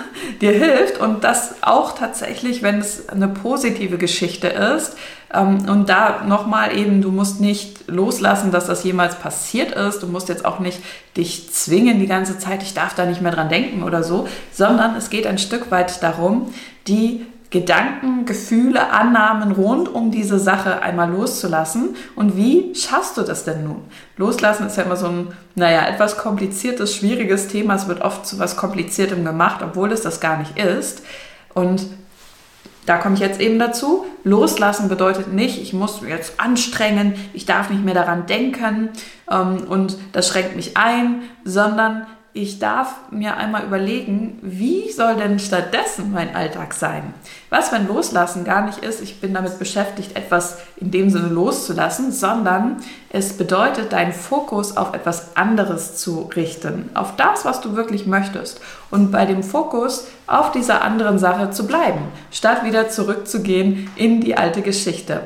dir 0.41 0.51
hilft 0.51 1.00
und 1.00 1.24
das 1.24 1.62
auch 1.62 1.94
tatsächlich, 1.94 2.63
wenn 2.63 2.79
es 2.79 3.08
eine 3.08 3.27
positive 3.27 4.00
Geschichte 4.00 4.48
ist. 4.48 4.98
Ähm, 5.32 5.70
und 5.70 5.89
da 5.89 6.24
nochmal 6.25 6.75
eben, 6.75 7.03
du 7.03 7.12
musst 7.12 7.39
nicht 7.39 7.88
loslassen, 7.88 8.50
dass 8.50 8.65
das 8.65 8.84
jemals 8.84 9.15
passiert 9.15 9.74
ist. 9.74 10.01
Du 10.01 10.08
musst 10.08 10.27
jetzt 10.27 10.44
auch 10.44 10.60
nicht 10.60 10.79
dich 11.15 11.51
zwingen 11.51 12.00
die 12.00 12.08
ganze 12.08 12.39
Zeit, 12.39 12.63
ich 12.63 12.74
darf 12.74 12.96
da 12.96 13.05
nicht 13.05 13.22
mehr 13.22 13.32
dran 13.32 13.48
denken 13.48 13.84
oder 13.84 14.01
so, 14.01 14.27
sondern 14.51 14.96
es 14.96 15.12
geht 15.12 15.27
ein 15.27 15.38
Stück 15.38 15.70
weit 15.70 16.01
darum, 16.01 16.51
die 16.88 17.27
Gedanken, 17.56 18.26
Gefühle, 18.26 18.92
Annahmen 18.92 19.54
rund 19.54 19.88
um 19.88 20.12
diese 20.12 20.40
Sache 20.40 20.82
einmal 20.82 21.10
loszulassen. 21.10 21.96
Und 22.14 22.36
wie 22.36 22.76
schaffst 22.76 23.16
du 23.16 23.22
das 23.22 23.46
denn 23.46 23.64
nun? 23.64 23.84
Loslassen 24.18 24.68
ist 24.68 24.76
ja 24.76 24.84
immer 24.84 24.98
so 24.98 25.08
ein, 25.08 25.28
naja, 25.56 25.88
etwas 25.88 26.18
kompliziertes, 26.18 26.94
schwieriges 26.94 27.48
Thema. 27.48 27.76
Es 27.76 27.88
wird 27.88 28.02
oft 28.02 28.26
zu 28.26 28.40
was 28.40 28.58
Kompliziertem 28.58 29.24
gemacht, 29.24 29.62
obwohl 29.64 29.94
es 29.94 30.02
das 30.02 30.20
gar 30.20 30.38
nicht 30.38 30.58
ist. 30.58 31.04
Und 31.54 31.86
da 32.86 32.98
komme 32.98 33.16
ich 33.16 33.22
jetzt 33.22 33.40
eben 33.40 33.58
dazu. 33.58 34.06
Loslassen 34.26 34.90
bedeutet 34.90 35.32
nicht, 35.32 35.62
ich 35.62 35.72
muss 35.72 36.02
jetzt 36.06 36.42
anstrengen, 36.42 37.14
ich 37.32 37.46
darf 37.46 37.70
nicht 37.70 37.86
mehr 37.86 37.94
daran 37.94 38.26
denken 38.26 38.90
ähm, 39.32 39.64
und 39.70 39.98
das 40.12 40.28
schränkt 40.28 40.58
mich 40.58 40.76
ein, 40.76 41.22
sondern 41.46 42.06
ich 42.38 42.60
darf 42.60 42.96
mir 43.12 43.38
einmal 43.38 43.63
überlegen, 43.63 44.39
wie 44.42 44.92
soll 44.92 45.15
denn 45.15 45.39
stattdessen 45.39 46.12
mein 46.12 46.36
Alltag 46.36 46.74
sein? 46.74 47.13
Was, 47.50 47.72
wenn 47.72 47.88
Loslassen 47.88 48.44
gar 48.44 48.65
nicht 48.65 48.80
ist, 48.80 49.01
ich 49.01 49.22
bin 49.22 49.34
damit 49.34 49.58
beschäftigt, 49.58 50.18
etwas 50.18 50.58
in 50.75 50.92
dem 50.92 51.10
Sinne 51.10 51.30
loszulassen, 51.30 52.12
sondern 52.12 52.84
es 53.10 53.38
bedeutet, 53.38 53.94
deinen 53.94 54.12
Fokus 54.12 54.75
auf 54.75 54.94
etwas 54.94 55.38
anderes 55.38 55.96
zu 55.96 56.30
richten, 56.36 56.89
auf 56.94 57.15
das, 57.15 57.46
was 57.46 57.62
du 57.62 57.77
wirklich 57.77 58.06
möchtest 58.06 58.60
und 58.92 59.13
bei 59.13 59.25
dem 59.25 59.42
Fokus 59.42 60.06
auf 60.27 60.51
dieser 60.51 60.82
anderen 60.82 61.18
Sache 61.18 61.51
zu 61.51 61.65
bleiben, 61.65 62.01
statt 62.32 62.65
wieder 62.65 62.89
zurückzugehen 62.89 63.89
in 63.96 64.20
die 64.20 64.36
alte 64.36 64.62
Geschichte. 64.62 65.22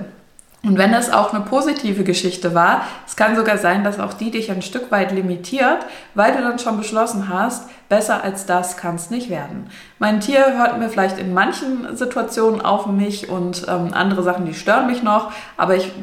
Und 0.62 0.78
wenn 0.78 0.94
es 0.94 1.10
auch 1.10 1.34
eine 1.34 1.46
positive 1.46 2.04
Geschichte 2.04 2.54
war, 2.54 2.82
es 3.08 3.16
kann 3.16 3.38
sogar 3.38 3.58
sein, 3.58 3.86
dass 3.86 3.98
auch 3.98 4.14
die 4.14 4.30
dich 4.30 4.52
ein 4.52 4.62
Stück 4.62 4.92
weit 4.92 5.14
limitiert, 5.14 5.86
weil 6.16 6.34
du 6.34 6.42
dann 6.42 6.60
schon 6.60 6.76
beschlossen 6.76 7.30
hast, 7.30 7.70
besser 7.88 8.26
als 8.26 8.46
das 8.46 8.76
kann 8.76 8.96
es 8.96 9.10
nicht 9.10 9.30
werden. 9.30 9.70
Mein 10.00 10.20
Tier 10.20 10.58
hört 10.58 10.78
mir 10.78 10.90
vielleicht 10.90 11.18
in 11.18 11.34
manchen 11.34 11.96
Situationen 11.96 12.60
auf 12.60 12.88
mich 12.88 13.30
und 13.30 13.68
ähm, 13.70 13.94
andere 13.94 14.22
Sachen, 14.22 14.46
die 14.46 14.54
stören 14.54 14.88
mich 14.88 15.02
noch, 15.02 15.32
aber 15.56 15.78
ich 15.78 15.94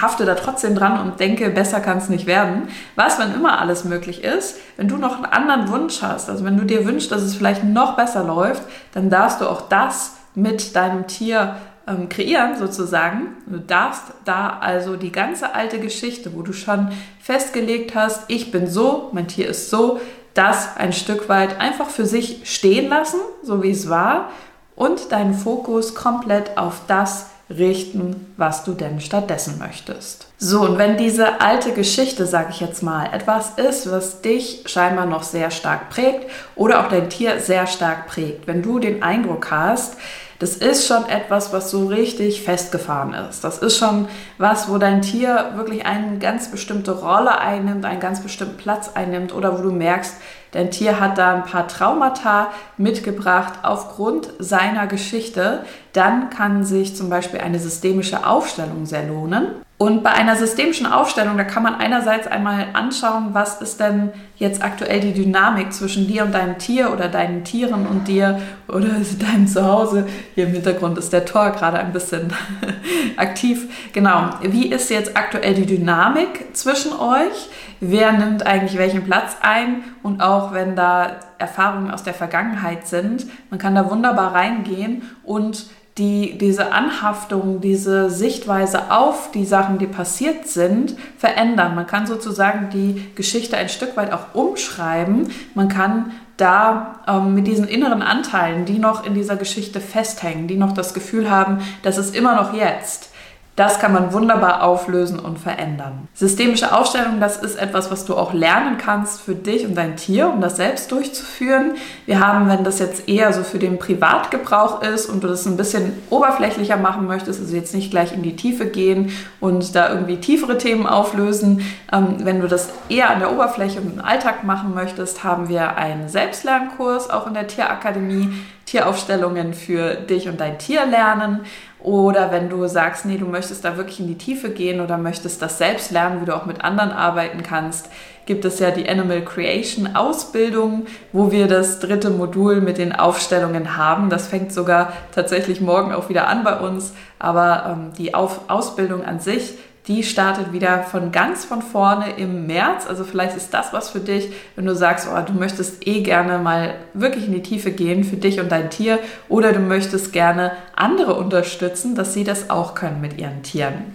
hafte 0.00 0.24
da 0.24 0.36
trotzdem 0.36 0.76
dran 0.76 1.00
und 1.00 1.18
denke, 1.18 1.50
besser 1.50 1.80
kann 1.80 1.98
es 1.98 2.08
nicht 2.08 2.26
werden. 2.26 2.68
Was, 2.94 3.18
wenn 3.18 3.34
immer 3.34 3.58
alles 3.60 3.84
möglich 3.84 4.22
ist, 4.22 4.56
wenn 4.76 4.86
du 4.86 4.98
noch 4.98 5.16
einen 5.16 5.26
anderen 5.26 5.68
Wunsch 5.68 6.00
hast, 6.00 6.30
also 6.30 6.44
wenn 6.44 6.56
du 6.56 6.64
dir 6.64 6.86
wünschst, 6.86 7.10
dass 7.10 7.22
es 7.22 7.34
vielleicht 7.34 7.64
noch 7.64 7.96
besser 7.96 8.22
läuft, 8.22 8.62
dann 8.94 9.10
darfst 9.10 9.40
du 9.40 9.48
auch 9.50 9.62
das 9.62 10.12
mit 10.36 10.76
deinem 10.76 11.08
Tier 11.08 11.56
ähm, 11.86 12.08
kreieren 12.08 12.56
sozusagen. 12.58 13.36
Du 13.46 13.58
darfst 13.58 14.02
da 14.24 14.58
also 14.60 14.96
die 14.96 15.12
ganze 15.12 15.54
alte 15.54 15.78
Geschichte, 15.78 16.34
wo 16.34 16.42
du 16.42 16.52
schon 16.52 16.90
festgelegt 17.20 17.94
hast, 17.94 18.24
ich 18.28 18.50
bin 18.50 18.68
so, 18.68 19.10
mein 19.12 19.28
Tier 19.28 19.48
ist 19.48 19.70
so, 19.70 20.00
das 20.34 20.76
ein 20.76 20.92
Stück 20.92 21.28
weit 21.28 21.60
einfach 21.60 21.88
für 21.88 22.06
sich 22.06 22.40
stehen 22.44 22.88
lassen, 22.88 23.20
so 23.42 23.62
wie 23.62 23.70
es 23.70 23.88
war, 23.88 24.30
und 24.74 25.10
deinen 25.12 25.34
Fokus 25.34 25.94
komplett 25.94 26.58
auf 26.58 26.82
das 26.86 27.26
richten, 27.48 28.34
was 28.36 28.64
du 28.64 28.72
denn 28.72 29.00
stattdessen 29.00 29.58
möchtest. 29.58 30.26
So, 30.36 30.62
und 30.62 30.78
wenn 30.78 30.96
diese 30.96 31.40
alte 31.40 31.72
Geschichte, 31.72 32.26
sage 32.26 32.48
ich 32.50 32.60
jetzt 32.60 32.82
mal, 32.82 33.06
etwas 33.12 33.52
ist, 33.56 33.90
was 33.90 34.20
dich 34.20 34.64
scheinbar 34.66 35.06
noch 35.06 35.22
sehr 35.22 35.50
stark 35.50 35.88
prägt 35.88 36.28
oder 36.56 36.84
auch 36.84 36.88
dein 36.88 37.08
Tier 37.08 37.40
sehr 37.40 37.66
stark 37.66 38.08
prägt, 38.08 38.46
wenn 38.46 38.62
du 38.62 38.80
den 38.80 39.02
Eindruck 39.02 39.50
hast, 39.50 39.96
das 40.38 40.56
ist 40.56 40.86
schon 40.86 41.08
etwas, 41.08 41.52
was 41.52 41.70
so 41.70 41.86
richtig 41.86 42.42
festgefahren 42.42 43.14
ist. 43.14 43.42
Das 43.42 43.58
ist 43.58 43.78
schon 43.78 44.08
was, 44.38 44.70
wo 44.70 44.78
dein 44.78 45.02
Tier 45.02 45.52
wirklich 45.56 45.86
eine 45.86 46.18
ganz 46.18 46.50
bestimmte 46.50 46.92
Rolle 46.92 47.38
einnimmt, 47.38 47.84
einen 47.84 48.00
ganz 48.00 48.20
bestimmten 48.20 48.56
Platz 48.56 48.90
einnimmt 48.94 49.34
oder 49.34 49.58
wo 49.58 49.62
du 49.62 49.72
merkst, 49.72 50.14
dein 50.52 50.70
Tier 50.70 51.00
hat 51.00 51.18
da 51.18 51.34
ein 51.34 51.44
paar 51.44 51.68
Traumata 51.68 52.48
mitgebracht 52.76 53.60
aufgrund 53.62 54.28
seiner 54.38 54.86
Geschichte. 54.86 55.64
Dann 55.92 56.30
kann 56.30 56.64
sich 56.64 56.94
zum 56.96 57.08
Beispiel 57.08 57.40
eine 57.40 57.58
systemische 57.58 58.26
Aufstellung 58.26 58.86
sehr 58.86 59.06
lohnen. 59.06 59.65
Und 59.78 60.02
bei 60.02 60.10
einer 60.10 60.36
systemischen 60.36 60.86
Aufstellung, 60.86 61.36
da 61.36 61.44
kann 61.44 61.62
man 61.62 61.74
einerseits 61.74 62.26
einmal 62.26 62.68
anschauen, 62.72 63.30
was 63.32 63.60
ist 63.60 63.78
denn 63.78 64.10
jetzt 64.36 64.64
aktuell 64.64 65.00
die 65.00 65.12
Dynamik 65.12 65.70
zwischen 65.70 66.06
dir 66.06 66.24
und 66.24 66.34
deinem 66.34 66.56
Tier 66.56 66.90
oder 66.94 67.08
deinen 67.08 67.44
Tieren 67.44 67.86
und 67.86 68.08
dir 68.08 68.40
oder 68.68 68.88
deinem 69.20 69.46
Zuhause. 69.46 70.06
Hier 70.34 70.46
im 70.46 70.52
Hintergrund 70.52 70.96
ist 70.96 71.12
der 71.12 71.26
Tor 71.26 71.50
gerade 71.50 71.78
ein 71.78 71.92
bisschen 71.92 72.32
aktiv. 73.18 73.68
Genau, 73.92 74.30
wie 74.40 74.68
ist 74.68 74.88
jetzt 74.88 75.14
aktuell 75.14 75.52
die 75.52 75.66
Dynamik 75.66 76.56
zwischen 76.56 76.92
euch? 76.98 77.50
Wer 77.80 78.12
nimmt 78.12 78.46
eigentlich 78.46 78.78
welchen 78.78 79.04
Platz 79.04 79.36
ein? 79.42 79.84
Und 80.02 80.22
auch 80.22 80.54
wenn 80.54 80.74
da 80.74 81.16
Erfahrungen 81.36 81.90
aus 81.90 82.02
der 82.02 82.14
Vergangenheit 82.14 82.86
sind, 82.86 83.26
man 83.50 83.58
kann 83.58 83.74
da 83.74 83.90
wunderbar 83.90 84.34
reingehen 84.34 85.02
und 85.22 85.66
die 85.98 86.36
diese 86.36 86.72
Anhaftung, 86.72 87.60
diese 87.60 88.10
Sichtweise 88.10 88.90
auf 88.90 89.30
die 89.30 89.46
Sachen, 89.46 89.78
die 89.78 89.86
passiert 89.86 90.46
sind, 90.46 90.94
verändern. 91.16 91.74
Man 91.74 91.86
kann 91.86 92.06
sozusagen 92.06 92.68
die 92.70 93.14
Geschichte 93.14 93.56
ein 93.56 93.70
Stück 93.70 93.96
weit 93.96 94.12
auch 94.12 94.34
umschreiben. 94.34 95.30
Man 95.54 95.68
kann 95.68 96.12
da 96.36 97.00
ähm, 97.08 97.34
mit 97.34 97.46
diesen 97.46 97.66
inneren 97.66 98.02
Anteilen, 98.02 98.66
die 98.66 98.78
noch 98.78 99.06
in 99.06 99.14
dieser 99.14 99.36
Geschichte 99.36 99.80
festhängen, 99.80 100.48
die 100.48 100.56
noch 100.56 100.72
das 100.72 100.92
Gefühl 100.92 101.30
haben, 101.30 101.58
das 101.82 101.96
ist 101.96 102.14
immer 102.14 102.34
noch 102.34 102.52
jetzt, 102.52 103.10
das 103.56 103.80
kann 103.80 103.94
man 103.94 104.12
wunderbar 104.12 104.62
auflösen 104.62 105.18
und 105.18 105.38
verändern. 105.38 106.08
Systemische 106.12 106.76
Aufstellung, 106.76 107.20
das 107.20 107.38
ist 107.38 107.56
etwas, 107.56 107.90
was 107.90 108.04
du 108.04 108.14
auch 108.14 108.34
lernen 108.34 108.76
kannst 108.76 109.22
für 109.22 109.34
dich 109.34 109.66
und 109.66 109.74
dein 109.74 109.96
Tier, 109.96 110.28
um 110.28 110.42
das 110.42 110.56
selbst 110.56 110.92
durchzuführen. 110.92 111.72
Wir 112.04 112.20
haben, 112.20 112.50
wenn 112.50 112.64
das 112.64 112.78
jetzt 112.80 113.08
eher 113.08 113.32
so 113.32 113.42
für 113.42 113.58
den 113.58 113.78
Privatgebrauch 113.78 114.82
ist 114.82 115.06
und 115.06 115.24
du 115.24 115.28
das 115.28 115.46
ein 115.46 115.56
bisschen 115.56 115.94
oberflächlicher 116.10 116.76
machen 116.76 117.06
möchtest, 117.06 117.40
also 117.40 117.56
jetzt 117.56 117.74
nicht 117.74 117.90
gleich 117.90 118.12
in 118.12 118.22
die 118.22 118.36
Tiefe 118.36 118.66
gehen 118.66 119.10
und 119.40 119.74
da 119.74 119.88
irgendwie 119.88 120.18
tiefere 120.18 120.58
Themen 120.58 120.86
auflösen, 120.86 121.62
ähm, 121.90 122.16
wenn 122.18 122.42
du 122.42 122.48
das 122.48 122.68
eher 122.90 123.08
an 123.08 123.20
der 123.20 123.32
Oberfläche 123.32 123.80
und 123.80 123.94
im 123.94 124.04
Alltag 124.04 124.44
machen 124.44 124.74
möchtest, 124.74 125.24
haben 125.24 125.48
wir 125.48 125.78
einen 125.78 126.10
Selbstlernkurs 126.10 127.08
auch 127.08 127.26
in 127.26 127.32
der 127.32 127.46
Tierakademie. 127.46 128.34
Tieraufstellungen 128.66 129.54
für 129.54 129.94
dich 129.94 130.28
und 130.28 130.40
dein 130.40 130.58
Tier 130.58 130.84
lernen. 130.86 131.46
Oder 131.86 132.32
wenn 132.32 132.48
du 132.48 132.66
sagst, 132.66 133.06
nee, 133.06 133.16
du 133.16 133.26
möchtest 133.26 133.64
da 133.64 133.76
wirklich 133.76 134.00
in 134.00 134.08
die 134.08 134.18
Tiefe 134.18 134.50
gehen 134.50 134.80
oder 134.80 134.98
möchtest 134.98 135.40
das 135.40 135.56
selbst 135.56 135.92
lernen, 135.92 136.20
wie 136.20 136.24
du 136.24 136.34
auch 136.34 136.44
mit 136.44 136.64
anderen 136.64 136.90
arbeiten 136.90 137.44
kannst, 137.44 137.88
gibt 138.26 138.44
es 138.44 138.58
ja 138.58 138.72
die 138.72 138.88
Animal 138.88 139.24
Creation 139.24 139.94
Ausbildung, 139.94 140.86
wo 141.12 141.30
wir 141.30 141.46
das 141.46 141.78
dritte 141.78 142.10
Modul 142.10 142.60
mit 142.60 142.78
den 142.78 142.92
Aufstellungen 142.92 143.76
haben. 143.76 144.10
Das 144.10 144.26
fängt 144.26 144.52
sogar 144.52 144.94
tatsächlich 145.14 145.60
morgen 145.60 145.94
auch 145.94 146.08
wieder 146.08 146.26
an 146.26 146.42
bei 146.42 146.58
uns. 146.58 146.92
Aber 147.20 147.66
ähm, 147.68 147.92
die 147.96 148.14
Auf 148.14 148.50
Ausbildung 148.50 149.04
an 149.04 149.20
sich 149.20 149.54
die 149.88 150.02
startet 150.02 150.52
wieder 150.52 150.82
von 150.82 151.12
ganz 151.12 151.44
von 151.44 151.62
vorne 151.62 152.16
im 152.16 152.46
März. 152.46 152.86
Also 152.88 153.04
vielleicht 153.04 153.36
ist 153.36 153.54
das 153.54 153.72
was 153.72 153.90
für 153.90 154.00
dich, 154.00 154.32
wenn 154.56 154.66
du 154.66 154.74
sagst, 154.74 155.08
oh, 155.12 155.20
du 155.24 155.32
möchtest 155.32 155.86
eh 155.86 156.02
gerne 156.02 156.38
mal 156.38 156.74
wirklich 156.92 157.26
in 157.26 157.32
die 157.32 157.42
Tiefe 157.42 157.70
gehen 157.70 158.02
für 158.02 158.16
dich 158.16 158.40
und 158.40 158.50
dein 158.50 158.70
Tier 158.70 158.98
oder 159.28 159.52
du 159.52 159.60
möchtest 159.60 160.12
gerne 160.12 160.52
andere 160.74 161.14
unterstützen, 161.14 161.94
dass 161.94 162.14
sie 162.14 162.24
das 162.24 162.50
auch 162.50 162.74
können 162.74 163.00
mit 163.00 163.18
ihren 163.18 163.42
Tieren. 163.42 163.94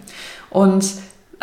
Und 0.50 0.86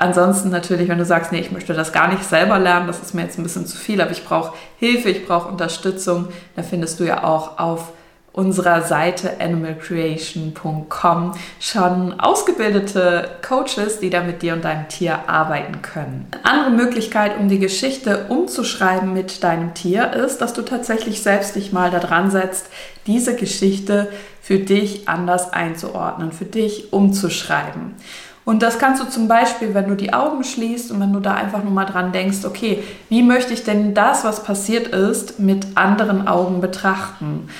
Ansonsten 0.00 0.50
natürlich, 0.50 0.88
wenn 0.88 0.98
du 0.98 1.04
sagst, 1.04 1.32
nee, 1.32 1.40
ich 1.40 1.50
möchte 1.50 1.74
das 1.74 1.92
gar 1.92 2.06
nicht 2.06 2.22
selber 2.22 2.60
lernen, 2.60 2.86
das 2.86 3.00
ist 3.00 3.14
mir 3.14 3.22
jetzt 3.22 3.36
ein 3.36 3.42
bisschen 3.42 3.66
zu 3.66 3.76
viel, 3.76 4.00
aber 4.00 4.12
ich 4.12 4.24
brauche 4.24 4.54
Hilfe, 4.76 5.10
ich 5.10 5.26
brauche 5.26 5.48
Unterstützung, 5.48 6.28
da 6.54 6.62
findest 6.62 7.00
du 7.00 7.04
ja 7.04 7.24
auch 7.24 7.58
auf 7.58 7.92
unserer 8.38 8.82
Seite 8.82 9.40
animalcreation.com 9.40 11.32
schon 11.58 12.20
ausgebildete 12.20 13.30
Coaches, 13.46 13.98
die 13.98 14.10
da 14.10 14.22
mit 14.22 14.42
dir 14.42 14.54
und 14.54 14.64
deinem 14.64 14.88
Tier 14.88 15.28
arbeiten 15.28 15.82
können. 15.82 16.28
Eine 16.30 16.44
andere 16.44 16.70
Möglichkeit, 16.70 17.36
um 17.38 17.48
die 17.48 17.58
Geschichte 17.58 18.26
umzuschreiben 18.28 19.12
mit 19.12 19.42
deinem 19.42 19.74
Tier, 19.74 20.12
ist, 20.12 20.38
dass 20.38 20.52
du 20.52 20.62
tatsächlich 20.62 21.20
selbst 21.20 21.56
dich 21.56 21.72
mal 21.72 21.90
daran 21.90 22.30
setzt, 22.30 22.66
diese 23.08 23.34
Geschichte 23.34 24.08
für 24.40 24.58
dich 24.58 25.08
anders 25.08 25.52
einzuordnen, 25.52 26.30
für 26.30 26.44
dich 26.44 26.92
umzuschreiben. 26.92 27.96
Und 28.44 28.62
das 28.62 28.78
kannst 28.78 29.02
du 29.02 29.06
zum 29.06 29.28
Beispiel, 29.28 29.74
wenn 29.74 29.88
du 29.88 29.94
die 29.94 30.14
Augen 30.14 30.42
schließt 30.42 30.90
und 30.90 31.00
wenn 31.00 31.12
du 31.12 31.20
da 31.20 31.34
einfach 31.34 31.62
nur 31.62 31.72
mal 31.72 31.84
dran 31.84 32.12
denkst, 32.12 32.46
okay, 32.46 32.82
wie 33.10 33.22
möchte 33.22 33.52
ich 33.52 33.62
denn 33.62 33.92
das, 33.92 34.24
was 34.24 34.42
passiert 34.42 34.88
ist, 34.88 35.38
mit 35.38 35.76
anderen 35.76 36.26
Augen 36.26 36.62
betrachten? 36.62 37.50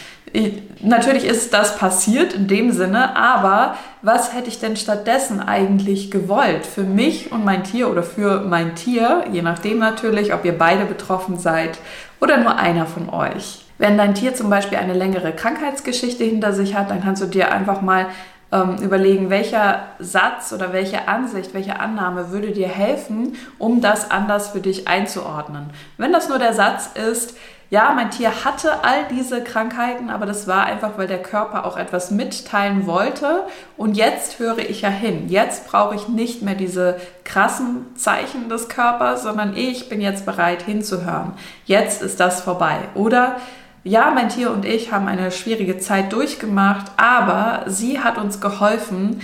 Natürlich 0.81 1.25
ist 1.25 1.53
das 1.53 1.77
passiert 1.77 2.33
in 2.33 2.47
dem 2.47 2.71
Sinne, 2.71 3.17
aber 3.17 3.77
was 4.03 4.35
hätte 4.35 4.49
ich 4.49 4.61
denn 4.61 4.77
stattdessen 4.77 5.41
eigentlich 5.41 6.11
gewollt 6.11 6.67
für 6.67 6.83
mich 6.83 7.33
und 7.33 7.45
mein 7.45 7.65
Tier 7.65 7.91
oder 7.91 8.03
für 8.03 8.41
mein 8.41 8.75
Tier, 8.75 9.25
je 9.33 9.43
nachdem 9.43 9.79
natürlich, 9.79 10.33
ob 10.35 10.45
ihr 10.45 10.57
beide 10.57 10.85
betroffen 10.85 11.39
seid 11.39 11.79
oder 12.21 12.37
nur 12.39 12.57
einer 12.57 12.87
von 12.87 13.09
euch. 13.09 13.65
Wenn 13.79 13.97
dein 13.97 14.15
Tier 14.15 14.35
zum 14.35 14.51
Beispiel 14.51 14.79
eine 14.79 14.95
längere 14.95 15.33
Krankheitsgeschichte 15.33 16.25
hinter 16.25 16.53
sich 16.53 16.75
hat, 16.75 16.91
dann 16.91 17.03
kannst 17.03 17.23
du 17.23 17.27
dir 17.27 17.53
einfach 17.53 17.81
mal 17.81 18.07
ähm, 18.51 18.77
überlegen, 18.83 19.31
welcher 19.31 19.83
Satz 19.99 20.53
oder 20.53 20.73
welche 20.73 21.07
Ansicht, 21.07 21.55
welche 21.55 21.79
Annahme 21.79 22.31
würde 22.31 22.51
dir 22.53 22.69
helfen, 22.69 23.37
um 23.59 23.81
das 23.81 24.11
anders 24.11 24.49
für 24.49 24.61
dich 24.61 24.89
einzuordnen. 24.89 25.71
Wenn 25.97 26.13
das 26.13 26.29
nur 26.29 26.39
der 26.39 26.55
Satz 26.55 26.91
ist, 26.95 27.37
ja, 27.71 27.93
mein 27.95 28.11
Tier 28.11 28.45
hatte 28.45 28.83
all 28.83 29.05
diese 29.11 29.45
Krankheiten, 29.45 30.09
aber 30.09 30.25
das 30.25 30.47
war 30.47 30.65
einfach, 30.65 30.97
weil 30.97 31.07
der 31.07 31.23
Körper 31.23 31.67
auch 31.67 31.77
etwas 31.77 32.11
mitteilen 32.11 32.87
wollte. 32.87 33.45
Und 33.77 33.99
jetzt 33.99 34.39
höre 34.39 34.59
ich 34.59 34.81
ja 34.81 34.89
hin. 34.89 35.29
Jetzt 35.29 35.69
brauche 35.69 35.95
ich 35.95 36.09
nicht 36.09 36.41
mehr 36.41 36.55
diese 36.55 36.99
krassen 37.25 37.95
Zeichen 37.95 38.49
des 38.49 38.71
Körpers, 38.71 39.23
sondern 39.23 39.55
ich 39.55 39.91
bin 39.91 40.01
jetzt 40.01 40.25
bereit 40.25 40.63
hinzuhören. 40.63 41.35
Jetzt 41.67 42.01
ist 42.01 42.21
das 42.21 42.41
vorbei. 42.41 42.79
Oder 42.95 43.37
ja, 43.85 44.11
mein 44.15 44.31
Tier 44.31 44.51
und 44.51 44.65
ich 44.65 44.91
haben 44.91 45.07
eine 45.07 45.31
schwierige 45.31 45.79
Zeit 45.79 46.13
durchgemacht, 46.15 46.87
aber 46.97 47.65
sie 47.67 48.01
hat 48.01 48.17
uns 48.17 48.41
geholfen, 48.41 49.21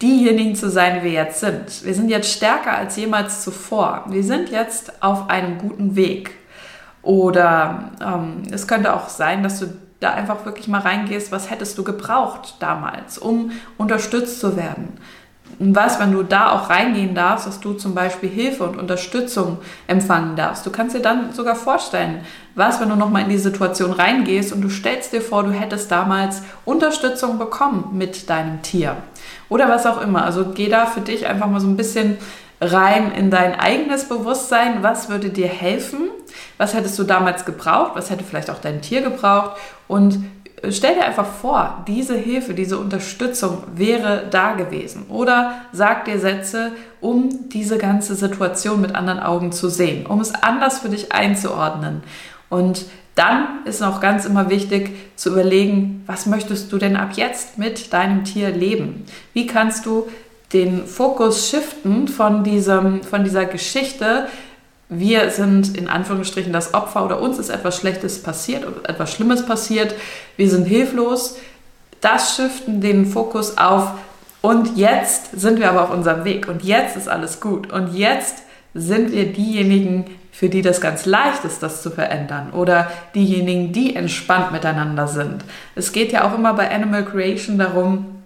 diejenigen 0.00 0.54
zu 0.54 0.70
sein, 0.70 0.98
die 0.98 1.04
wir 1.04 1.12
jetzt 1.12 1.40
sind. 1.40 1.84
Wir 1.84 1.94
sind 1.94 2.08
jetzt 2.08 2.32
stärker 2.32 2.76
als 2.76 2.96
jemals 2.96 3.42
zuvor. 3.42 4.04
Wir 4.06 4.22
sind 4.22 4.50
jetzt 4.50 5.02
auf 5.02 5.28
einem 5.28 5.58
guten 5.58 5.96
Weg. 5.96 6.30
Oder 7.02 7.92
ähm, 8.04 8.42
es 8.50 8.66
könnte 8.66 8.94
auch 8.94 9.08
sein, 9.08 9.42
dass 9.42 9.60
du 9.60 9.66
da 10.00 10.10
einfach 10.10 10.44
wirklich 10.44 10.68
mal 10.68 10.80
reingehst, 10.80 11.32
was 11.32 11.50
hättest 11.50 11.76
du 11.78 11.84
gebraucht 11.84 12.56
damals, 12.60 13.18
um 13.18 13.50
unterstützt 13.76 14.40
zu 14.40 14.56
werden. 14.56 14.98
Was, 15.58 15.98
wenn 15.98 16.12
du 16.12 16.22
da 16.22 16.52
auch 16.52 16.70
reingehen 16.70 17.14
darfst, 17.14 17.46
dass 17.46 17.58
du 17.58 17.72
zum 17.72 17.94
Beispiel 17.94 18.28
Hilfe 18.28 18.64
und 18.64 18.78
Unterstützung 18.78 19.58
empfangen 19.86 20.36
darfst. 20.36 20.64
Du 20.66 20.70
kannst 20.70 20.94
dir 20.94 21.00
dann 21.00 21.32
sogar 21.32 21.56
vorstellen, 21.56 22.20
was, 22.54 22.80
wenn 22.80 22.90
du 22.90 22.96
nochmal 22.96 23.22
in 23.22 23.30
die 23.30 23.38
Situation 23.38 23.92
reingehst 23.92 24.52
und 24.52 24.60
du 24.60 24.68
stellst 24.68 25.12
dir 25.12 25.22
vor, 25.22 25.42
du 25.42 25.50
hättest 25.50 25.90
damals 25.90 26.42
Unterstützung 26.64 27.38
bekommen 27.38 27.90
mit 27.94 28.28
deinem 28.28 28.62
Tier. 28.62 28.96
Oder 29.48 29.68
was 29.68 29.86
auch 29.86 30.00
immer. 30.00 30.24
Also 30.24 30.52
geh 30.54 30.68
da 30.68 30.86
für 30.86 31.00
dich 31.00 31.26
einfach 31.26 31.48
mal 31.48 31.60
so 31.60 31.66
ein 31.66 31.78
bisschen 31.78 32.18
rein 32.60 33.10
in 33.12 33.30
dein 33.30 33.58
eigenes 33.58 34.04
Bewusstsein. 34.04 34.82
Was 34.82 35.08
würde 35.08 35.30
dir 35.30 35.48
helfen? 35.48 36.10
Was 36.56 36.74
hättest 36.74 36.98
du 36.98 37.04
damals 37.04 37.44
gebraucht? 37.44 37.92
Was 37.94 38.10
hätte 38.10 38.24
vielleicht 38.24 38.50
auch 38.50 38.60
dein 38.60 38.82
Tier 38.82 39.02
gebraucht? 39.02 39.56
Und 39.86 40.18
stell 40.70 40.94
dir 40.94 41.04
einfach 41.04 41.26
vor, 41.26 41.84
diese 41.86 42.16
Hilfe, 42.16 42.54
diese 42.54 42.78
Unterstützung 42.78 43.64
wäre 43.74 44.26
da 44.30 44.52
gewesen. 44.52 45.06
Oder 45.08 45.54
sag 45.72 46.04
dir 46.04 46.18
Sätze, 46.18 46.72
um 47.00 47.48
diese 47.50 47.78
ganze 47.78 48.14
Situation 48.14 48.80
mit 48.80 48.94
anderen 48.94 49.20
Augen 49.20 49.52
zu 49.52 49.68
sehen, 49.68 50.06
um 50.06 50.20
es 50.20 50.34
anders 50.34 50.80
für 50.80 50.88
dich 50.88 51.12
einzuordnen. 51.12 52.02
Und 52.48 52.86
dann 53.14 53.64
ist 53.64 53.82
auch 53.82 54.00
ganz 54.00 54.24
immer 54.26 54.48
wichtig 54.48 54.92
zu 55.16 55.30
überlegen, 55.30 56.04
was 56.06 56.26
möchtest 56.26 56.72
du 56.72 56.78
denn 56.78 56.96
ab 56.96 57.10
jetzt 57.14 57.58
mit 57.58 57.92
deinem 57.92 58.24
Tier 58.24 58.50
leben? 58.50 59.06
Wie 59.32 59.46
kannst 59.46 59.86
du 59.86 60.06
den 60.52 60.86
Fokus 60.86 61.50
shiften 61.50 62.08
von, 62.08 62.42
diesem, 62.42 63.02
von 63.02 63.24
dieser 63.24 63.44
Geschichte 63.44 64.28
wir 64.88 65.30
sind 65.30 65.76
in 65.76 65.88
Anführungsstrichen 65.88 66.52
das 66.52 66.72
Opfer 66.72 67.04
oder 67.04 67.20
uns 67.20 67.38
ist 67.38 67.50
etwas 67.50 67.76
Schlechtes 67.76 68.22
passiert 68.22 68.66
oder 68.66 68.88
etwas 68.88 69.12
Schlimmes 69.12 69.44
passiert, 69.44 69.94
wir 70.36 70.48
sind 70.48 70.64
hilflos. 70.66 71.36
Das 72.00 72.36
shiften 72.36 72.80
den 72.80 73.06
Fokus 73.06 73.58
auf 73.58 73.90
und 74.40 74.76
jetzt 74.76 75.38
sind 75.38 75.58
wir 75.58 75.68
aber 75.68 75.82
auf 75.82 75.90
unserem 75.90 76.24
Weg 76.24 76.48
und 76.48 76.62
jetzt 76.62 76.96
ist 76.96 77.08
alles 77.08 77.40
gut 77.40 77.70
und 77.72 77.94
jetzt 77.94 78.42
sind 78.72 79.12
wir 79.12 79.32
diejenigen, 79.32 80.06
für 80.30 80.48
die 80.48 80.62
das 80.62 80.80
ganz 80.80 81.04
leicht 81.04 81.44
ist, 81.44 81.62
das 81.62 81.82
zu 81.82 81.90
verändern 81.90 82.52
oder 82.52 82.90
diejenigen, 83.14 83.72
die 83.72 83.96
entspannt 83.96 84.52
miteinander 84.52 85.08
sind. 85.08 85.44
Es 85.74 85.92
geht 85.92 86.12
ja 86.12 86.28
auch 86.28 86.38
immer 86.38 86.54
bei 86.54 86.70
Animal 86.70 87.04
Creation 87.04 87.58
darum, 87.58 88.17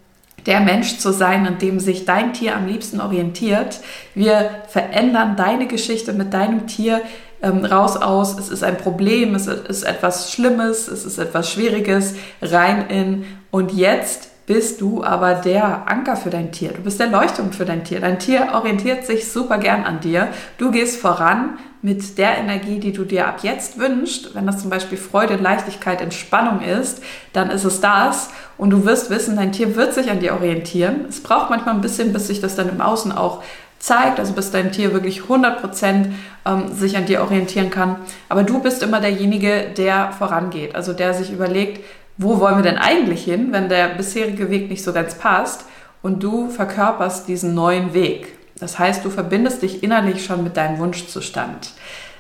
der 0.47 0.61
Mensch 0.61 0.99
zu 0.99 1.13
sein, 1.13 1.47
an 1.47 1.59
dem 1.59 1.81
sich 1.81 2.05
dein 2.05 2.33
Tier 2.33 2.57
am 2.57 2.67
liebsten 2.67 3.01
orientiert. 3.01 3.81
Wir 4.15 4.51
verändern 4.69 5.37
deine 5.37 5.67
Geschichte 5.67 6.13
mit 6.13 6.33
deinem 6.35 6.67
Tier 6.67 7.01
ähm, 7.43 7.65
raus 7.65 7.97
aus. 7.97 8.39
Es 8.39 8.49
ist 8.49 8.65
ein 8.65 8.77
Problem, 8.77 9.35
es 9.35 9.47
ist 9.47 9.83
etwas 9.83 10.33
Schlimmes, 10.33 10.89
es 10.89 11.05
ist 11.05 11.19
etwas 11.19 11.51
Schwieriges, 11.51 12.15
rein 12.41 12.89
in 12.89 13.25
und 13.51 13.73
jetzt 13.73 14.32
bist 14.53 14.83
du 14.83 15.03
aber 15.03 15.35
der 15.35 15.89
Anker 15.89 16.15
für 16.15 16.29
dein 16.29 16.53
Tier. 16.53 16.73
Du 16.73 16.83
bist 16.83 17.01
der 17.01 17.07
Leuchtturm 17.07 17.53
für 17.53 17.65
dein 17.65 17.85
Tier. 17.85 18.01
Dein 18.01 18.19
Tier 18.19 18.49
orientiert 18.53 19.07
sich 19.07 19.33
super 19.33 19.57
gern 19.57 19.85
an 19.85 20.01
dir. 20.01 20.29
Du 20.59 20.71
gehst 20.71 21.01
voran 21.01 21.59
mit 21.81 22.19
der 22.19 22.37
Energie, 22.37 22.79
die 22.79 22.93
du 22.93 23.05
dir 23.05 23.27
ab 23.29 23.39
jetzt 23.43 23.79
wünschst. 23.79 24.35
Wenn 24.35 24.47
das 24.47 24.61
zum 24.61 24.69
Beispiel 24.69 24.99
Freude, 24.99 25.37
Leichtigkeit, 25.37 26.03
Entspannung 26.03 26.61
ist, 26.61 27.03
dann 27.33 27.49
ist 27.49 27.65
es 27.65 27.81
das. 27.81 28.29
Und 28.59 28.69
du 28.69 28.85
wirst 28.85 29.09
wissen, 29.09 29.37
dein 29.37 29.53
Tier 29.53 29.75
wird 29.75 29.95
sich 29.95 30.11
an 30.11 30.21
dir 30.21 30.35
orientieren. 30.35 31.07
Es 31.09 31.23
braucht 31.23 31.49
manchmal 31.49 31.75
ein 31.75 31.81
bisschen, 31.81 32.13
bis 32.13 32.27
sich 32.27 32.43
das 32.43 32.55
dann 32.55 32.69
im 32.69 32.83
Außen 32.83 33.11
auch 33.11 33.43
zeigt, 33.79 34.21
also 34.21 34.35
bis 34.35 34.51
dein 34.51 34.71
Tier 34.71 34.93
wirklich 34.93 35.23
100% 35.23 36.13
ähm, 36.45 36.73
sich 36.75 36.99
an 36.99 37.07
dir 37.07 37.23
orientieren 37.23 37.71
kann. 37.71 37.97
Aber 38.29 38.43
du 38.43 38.61
bist 38.61 38.83
immer 38.83 39.01
derjenige, 39.01 39.71
der 39.77 40.13
vorangeht, 40.13 40.75
also 40.75 40.93
der 40.93 41.15
sich 41.15 41.33
überlegt, 41.33 41.81
wo 42.19 42.39
wollen 42.41 42.57
wir 42.57 42.63
denn 42.63 42.79
eigentlich 42.79 43.25
hin, 43.25 43.49
wenn 43.53 43.69
der 43.69 43.89
bisherige 43.89 44.51
Weg 44.51 44.69
nicht 44.69 44.85
so 44.85 44.93
ganz 44.93 45.15
passt 45.15 45.65
und 46.03 46.23
du 46.23 46.49
verkörperst 46.51 47.29
diesen 47.29 47.55
neuen 47.55 47.95
Weg. 47.95 48.37
Das 48.59 48.79
heißt, 48.79 49.05
du 49.05 49.11
verbindest 49.11 49.63
dich 49.63 49.83
innerlich 49.83 50.25
schon 50.25 50.45
mit 50.45 50.57
deinem 50.57 50.79
Wunschzustand. 50.79 51.73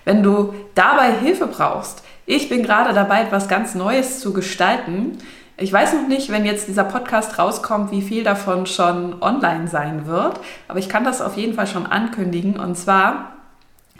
Wenn 0.04 0.22
du 0.22 0.54
dabei 0.75 1.12
Hilfe 1.12 1.46
brauchst, 1.46 2.02
ich 2.26 2.49
bin 2.49 2.62
gerade 2.62 2.94
dabei, 2.94 3.22
etwas 3.22 3.49
ganz 3.49 3.75
Neues 3.75 4.20
zu 4.20 4.32
gestalten. 4.32 5.18
Ich 5.56 5.72
weiß 5.72 5.92
noch 5.94 6.08
nicht, 6.08 6.30
wenn 6.30 6.44
jetzt 6.44 6.68
dieser 6.68 6.84
Podcast 6.84 7.38
rauskommt, 7.38 7.90
wie 7.90 8.02
viel 8.02 8.25
davon 8.25 8.66
schon 8.66 9.20
online 9.22 9.68
sein 9.68 10.06
wird, 10.06 10.40
aber 10.66 10.78
ich 10.78 10.88
kann 10.88 11.04
das 11.04 11.20
auf 11.20 11.37
jeden 11.37 11.54
Fall 11.54 11.66
schon 11.66 11.87
ankündigen. 11.87 12.58
Und 12.58 12.76
zwar 12.76 13.32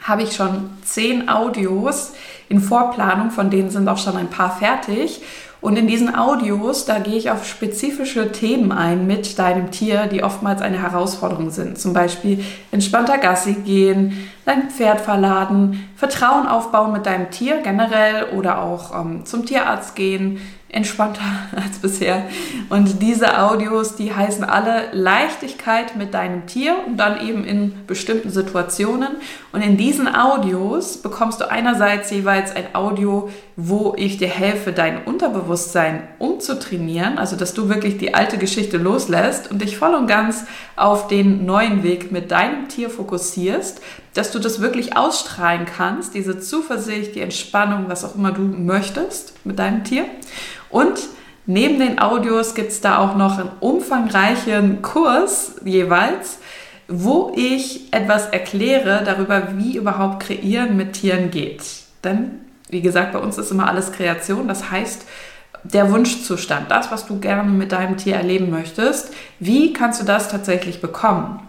habe 0.03 0.23
ich 0.23 0.35
schon 0.35 0.71
zehn 0.85 1.29
Audios 1.29 2.13
in 2.49 2.61
Vorplanung, 2.61 3.31
von 3.31 3.51
denen 3.51 3.71
sind 3.71 3.89
auch 3.89 3.99
schon 3.99 4.17
ein 4.17 4.31
paar 4.31 4.57
fertig. 4.57 5.23
Und 5.63 5.79
in 5.79 5.87
diesen 5.87 6.13
Audios, 6.13 6.87
da 6.87 6.99
gehe 6.99 7.17
ich 7.17 7.31
auf 7.31 7.47
spezifische 7.47 8.33
Themen 8.33 8.73
ein 8.73 9.07
mit 9.07 9.39
deinem 9.39 9.71
Tier, 9.71 10.09
die 10.09 10.25
oftmals 10.25 10.61
eine 10.61 10.83
Herausforderung 10.83 11.51
sind. 11.51 11.79
Zum 11.79 11.93
Beispiel 11.93 12.45
entspannter 12.73 13.17
Gassi 13.17 13.55
gehen, 13.65 14.29
dein 14.45 14.71
Pferd 14.71 15.01
verladen, 15.01 15.89
Vertrauen 15.95 16.49
aufbauen 16.49 16.93
mit 16.93 17.07
deinem 17.07 17.31
Tier 17.31 17.63
generell 17.63 18.37
oder 18.37 18.61
auch 18.61 19.01
ähm, 19.01 19.25
zum 19.25 19.47
Tierarzt 19.47 19.95
gehen, 19.95 20.41
entspannter 20.73 21.23
als 21.57 21.79
bisher. 21.79 22.25
Und 22.71 23.03
diese 23.03 23.39
Audios, 23.41 23.95
die 23.95 24.15
heißen 24.15 24.43
alle 24.43 24.89
Leichtigkeit 24.93 25.97
mit 25.97 26.15
deinem 26.15 26.47
Tier 26.47 26.75
und 26.87 26.97
dann 26.97 27.27
eben 27.27 27.45
in 27.45 27.87
bestimmten 27.87 28.31
Situationen. 28.31 29.09
Und 29.53 29.63
in 29.63 29.77
diesen 29.77 30.13
Audios 30.13 30.97
bekommst 30.97 31.41
du 31.41 31.51
einerseits 31.51 32.11
jeweils 32.11 32.57
ein 32.57 32.75
Audio, 32.75 33.29
wo 33.57 33.95
ich 33.97 34.17
dir 34.17 34.29
helfe, 34.29 34.73
dein 34.73 35.05
Unterbewusstsein 35.05 36.09
umzutrainieren, 36.19 37.19
also 37.19 37.37
dass 37.37 37.53
du 37.53 37.69
wirklich 37.69 37.99
die 37.99 38.15
alte 38.15 38.39
Geschichte 38.39 38.79
loslässt 38.79 39.51
und 39.51 39.61
dich 39.61 39.77
voll 39.77 39.95
und 39.95 40.07
ganz 40.07 40.47
auf 40.75 41.07
den 41.07 41.45
neuen 41.45 41.83
Weg 41.83 42.11
mit 42.11 42.31
deinem 42.31 42.69
Tier 42.69 42.89
fokussierst, 42.89 43.83
dass 44.15 44.31
du 44.31 44.39
das 44.39 44.61
wirklich 44.61 44.97
ausstrahlen 44.97 45.65
kannst, 45.65 46.15
diese 46.15 46.39
Zuversicht, 46.39 47.15
die 47.15 47.21
Entspannung, 47.21 47.87
was 47.89 48.05
auch 48.05 48.15
immer 48.15 48.33
du 48.33 48.43
möchtest 48.43 49.35
mit 49.45 49.59
deinem 49.59 49.85
Tier. 49.85 50.05
Und 50.71 51.01
neben 51.47 51.79
den 51.79 51.99
Audios 51.99 52.55
gibt 52.55 52.73
es 52.73 52.81
da 52.81 52.99
auch 52.99 53.17
noch 53.17 53.39
einen 53.39 53.51
umfangreichen 53.61 54.83
Kurs 54.83 55.57
jeweils, 55.65 56.39
wo 56.89 57.33
ich 57.35 57.93
etwas 57.93 58.27
erkläre 58.27 59.03
darüber, 59.05 59.57
wie 59.57 59.77
überhaupt 59.77 60.25
Kreieren 60.25 60.77
mit 60.77 60.95
Tieren 60.95 61.31
geht. 61.31 61.63
Denn, 62.05 62.41
wie 62.69 62.83
gesagt, 62.83 63.13
bei 63.13 63.19
uns 63.19 63.39
ist 63.39 63.51
immer 63.51 63.69
alles 63.69 63.93
Kreation. 63.93 64.49
Das 64.49 64.71
heißt, 64.71 65.07
der 65.65 65.91
Wunschzustand, 65.91 66.71
das, 66.71 66.91
was 66.91 67.07
du 67.07 67.19
gerne 67.21 67.49
mit 67.49 67.73
deinem 67.73 67.97
Tier 67.97 68.17
erleben 68.17 68.51
möchtest, 68.51 69.13
wie 69.39 69.73
kannst 69.73 70.03
du 70.03 70.05
das 70.05 70.29
tatsächlich 70.29 70.81
bekommen? 70.81 71.41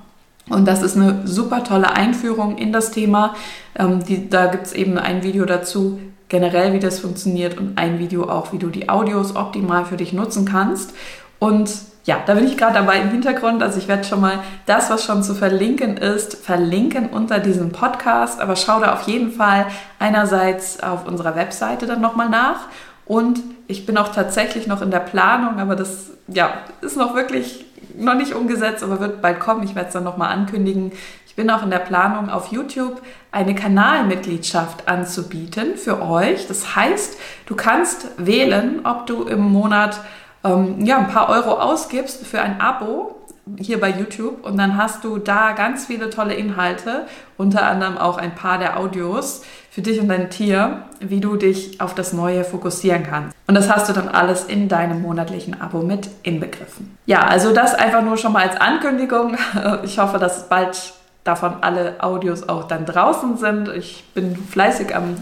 Und 0.50 0.68
das 0.68 0.82
ist 0.82 0.98
eine 0.98 1.26
super 1.26 1.64
tolle 1.64 1.92
Einführung 1.92 2.58
in 2.58 2.74
das 2.74 2.92
Thema. 2.92 3.36
Ähm, 3.78 4.04
die, 4.04 4.30
da 4.30 4.48
gibt 4.48 4.66
es 4.68 4.74
eben 4.74 4.98
ein 4.98 5.24
Video 5.24 5.46
dazu, 5.46 6.00
generell, 6.28 6.74
wie 6.74 6.80
das 6.80 7.00
funktioniert 7.00 7.58
und 7.58 7.78
ein 7.78 8.00
Video 8.00 8.30
auch, 8.30 8.52
wie 8.52 8.58
du 8.58 8.68
die 8.68 8.90
Audios 8.90 9.36
optimal 9.36 9.86
für 9.86 9.98
dich 9.98 10.14
nutzen 10.14 10.46
kannst. 10.46 10.94
Und 11.40 11.72
ja, 12.06 12.18
da 12.26 12.34
bin 12.34 12.46
ich 12.46 12.58
gerade 12.58 12.74
dabei 12.74 13.00
im 13.00 13.10
Hintergrund. 13.10 13.64
Also 13.64 13.78
ich 13.78 13.88
werde 13.88 14.04
schon 14.04 14.20
mal 14.20 14.40
das, 14.66 14.90
was 14.90 15.06
schon 15.06 15.24
zu 15.24 15.36
verlinken 15.36 15.96
ist, 15.96 16.36
verlinken 16.36 17.10
unter 17.10 17.40
diesem 17.40 17.72
Podcast. 17.72 18.42
Aber 18.42 18.56
schau 18.56 18.82
da 18.82 18.94
auf 18.94 19.04
jeden 19.04 19.32
Fall 19.32 19.68
einerseits 20.00 20.84
auf 20.84 21.08
unserer 21.08 21.36
Webseite 21.36 21.86
dann 21.86 22.02
nochmal 22.02 22.30
nach. 22.30 22.68
Und 23.06 23.40
ich 23.68 23.86
bin 23.86 23.98
auch 23.98 24.10
tatsächlich 24.10 24.68
noch 24.68 24.82
in 24.82 24.92
der 24.92 25.00
Planung, 25.00 25.60
aber 25.60 25.76
das 25.76 26.12
ja, 26.28 26.54
ist 26.82 26.98
noch 26.98 27.16
wirklich 27.16 27.66
noch 27.96 28.16
nicht 28.16 28.34
umgesetzt, 28.34 28.84
aber 28.84 29.00
wird 29.00 29.22
bald 29.22 29.40
kommen. 29.40 29.64
Ich 29.64 29.76
werde 29.76 29.88
es 29.88 29.94
dann 29.94 30.04
nochmal 30.04 30.32
ankündigen. 30.32 30.92
Ich 31.28 31.36
bin 31.36 31.50
auch 31.50 31.64
in 31.64 31.72
der 31.72 31.80
Planung, 31.80 32.30
auf 32.30 32.48
YouTube 32.48 33.02
eine 33.32 33.56
Kanalmitgliedschaft 33.56 34.88
anzubieten 34.88 35.78
für 35.78 36.02
euch. 36.02 36.48
Das 36.48 36.76
heißt, 36.76 37.18
du 37.48 37.56
kannst 37.56 38.08
wählen, 38.18 38.82
ob 38.86 39.08
du 39.08 39.24
im 39.24 39.42
Monat 39.42 40.00
ähm, 40.44 40.86
ja, 40.86 41.00
ein 41.00 41.08
paar 41.08 41.30
Euro 41.30 41.60
ausgibst 41.60 42.26
für 42.28 42.42
ein 42.42 42.62
Abo 42.62 43.16
hier 43.58 43.80
bei 43.80 43.90
YouTube 43.90 44.46
und 44.46 44.58
dann 44.58 44.78
hast 44.78 45.04
du 45.04 45.18
da 45.18 45.52
ganz 45.52 45.88
viele 45.88 46.10
tolle 46.10 46.34
Inhalte, 46.34 47.06
unter 47.38 47.66
anderem 47.66 47.98
auch 47.98 48.18
ein 48.18 48.36
paar 48.36 48.58
der 48.58 48.80
Audios 48.80 49.42
für 49.70 49.82
dich 49.82 50.00
und 50.00 50.08
dein 50.08 50.30
Tier, 50.30 50.84
wie 51.00 51.20
du 51.20 51.36
dich 51.36 51.82
auf 51.82 51.94
das 51.94 52.14
Neue 52.14 52.44
fokussieren 52.46 53.04
kannst. 53.04 53.36
Und 53.48 53.56
das 53.56 53.70
hast 53.70 53.90
du 53.90 53.94
dann 53.94 54.08
alles 54.08 54.46
in 54.46 54.70
deinem 54.70 55.02
monatlichen 55.02 55.60
Abo 55.60 55.82
mit 55.82 56.10
inbegriffen. 56.24 56.98
Ja, 57.06 57.24
also 57.24 57.54
das 57.54 57.76
einfach 57.76 58.02
nur 58.02 58.18
schon 58.18 58.32
mal 58.34 58.48
als 58.48 58.60
Ankündigung. 58.60 59.38
Ich 59.84 60.00
hoffe, 60.00 60.20
dass 60.20 60.50
bald 60.50 60.94
davon 61.24 61.56
alle 61.62 61.96
Audios 62.00 62.48
auch 62.48 62.66
dann 62.66 62.86
draußen 62.86 63.38
sind. 63.38 63.70
Ich 63.70 64.06
bin 64.14 64.36
fleißig 64.36 64.96
am 64.96 65.16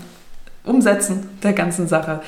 Umsetzen 0.64 1.30
der 1.42 1.54
ganzen 1.54 1.88
Sache 1.88 2.22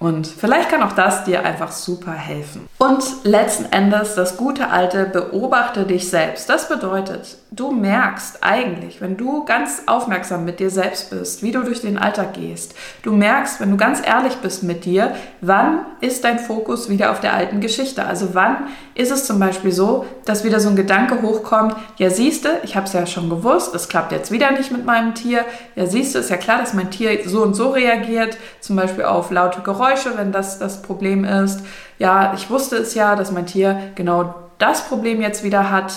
und 0.00 0.26
vielleicht 0.26 0.70
kann 0.70 0.82
auch 0.82 0.94
das 0.94 1.24
dir 1.24 1.44
einfach 1.44 1.70
super 1.70 2.12
helfen. 2.12 2.66
Und 2.78 3.04
letzten 3.24 3.70
Endes 3.70 4.14
das 4.14 4.38
gute 4.38 4.70
alte 4.70 5.04
beobachte 5.04 5.84
dich 5.84 6.08
selbst. 6.08 6.48
Das 6.48 6.70
bedeutet, 6.70 7.36
du 7.50 7.70
merkst 7.70 8.42
eigentlich, 8.42 9.02
wenn 9.02 9.18
du 9.18 9.44
ganz 9.44 9.82
aufmerksam 9.84 10.46
mit 10.46 10.58
dir 10.58 10.70
selbst 10.70 11.10
bist, 11.10 11.42
wie 11.42 11.52
du 11.52 11.62
durch 11.62 11.82
den 11.82 11.98
Alltag 11.98 12.32
gehst. 12.32 12.74
Du 13.02 13.12
merkst, 13.12 13.60
wenn 13.60 13.70
du 13.70 13.76
ganz 13.76 14.00
ehrlich 14.04 14.36
bist 14.36 14.62
mit 14.62 14.86
dir, 14.86 15.14
wann 15.42 15.80
ist 16.00 16.24
dein 16.24 16.38
Fokus 16.38 16.88
wieder 16.88 17.10
auf 17.10 17.20
der 17.20 17.34
alten 17.34 17.60
Geschichte? 17.60 18.06
Also 18.06 18.34
wann 18.34 18.68
ist 19.00 19.10
es 19.10 19.24
zum 19.24 19.38
Beispiel 19.38 19.72
so, 19.72 20.04
dass 20.26 20.44
wieder 20.44 20.60
so 20.60 20.68
ein 20.68 20.76
Gedanke 20.76 21.22
hochkommt, 21.22 21.74
ja 21.96 22.10
siehste, 22.10 22.60
ich 22.62 22.76
habe 22.76 22.86
es 22.86 22.92
ja 22.92 23.06
schon 23.06 23.30
gewusst, 23.30 23.74
es 23.74 23.88
klappt 23.88 24.12
jetzt 24.12 24.30
wieder 24.30 24.50
nicht 24.52 24.70
mit 24.70 24.84
meinem 24.84 25.14
Tier. 25.14 25.44
Ja 25.74 25.86
siehste, 25.86 26.18
ist 26.18 26.30
ja 26.30 26.36
klar, 26.36 26.58
dass 26.58 26.74
mein 26.74 26.90
Tier 26.90 27.28
so 27.28 27.42
und 27.42 27.54
so 27.54 27.70
reagiert, 27.70 28.36
zum 28.60 28.76
Beispiel 28.76 29.04
auf 29.04 29.30
laute 29.30 29.62
Geräusche, 29.62 30.16
wenn 30.16 30.32
das 30.32 30.58
das 30.58 30.82
Problem 30.82 31.24
ist. 31.24 31.60
Ja, 31.98 32.34
ich 32.34 32.50
wusste 32.50 32.76
es 32.76 32.94
ja, 32.94 33.16
dass 33.16 33.32
mein 33.32 33.46
Tier 33.46 33.90
genau 33.94 34.34
das 34.58 34.86
Problem 34.86 35.20
jetzt 35.20 35.42
wieder 35.42 35.70
hat. 35.70 35.94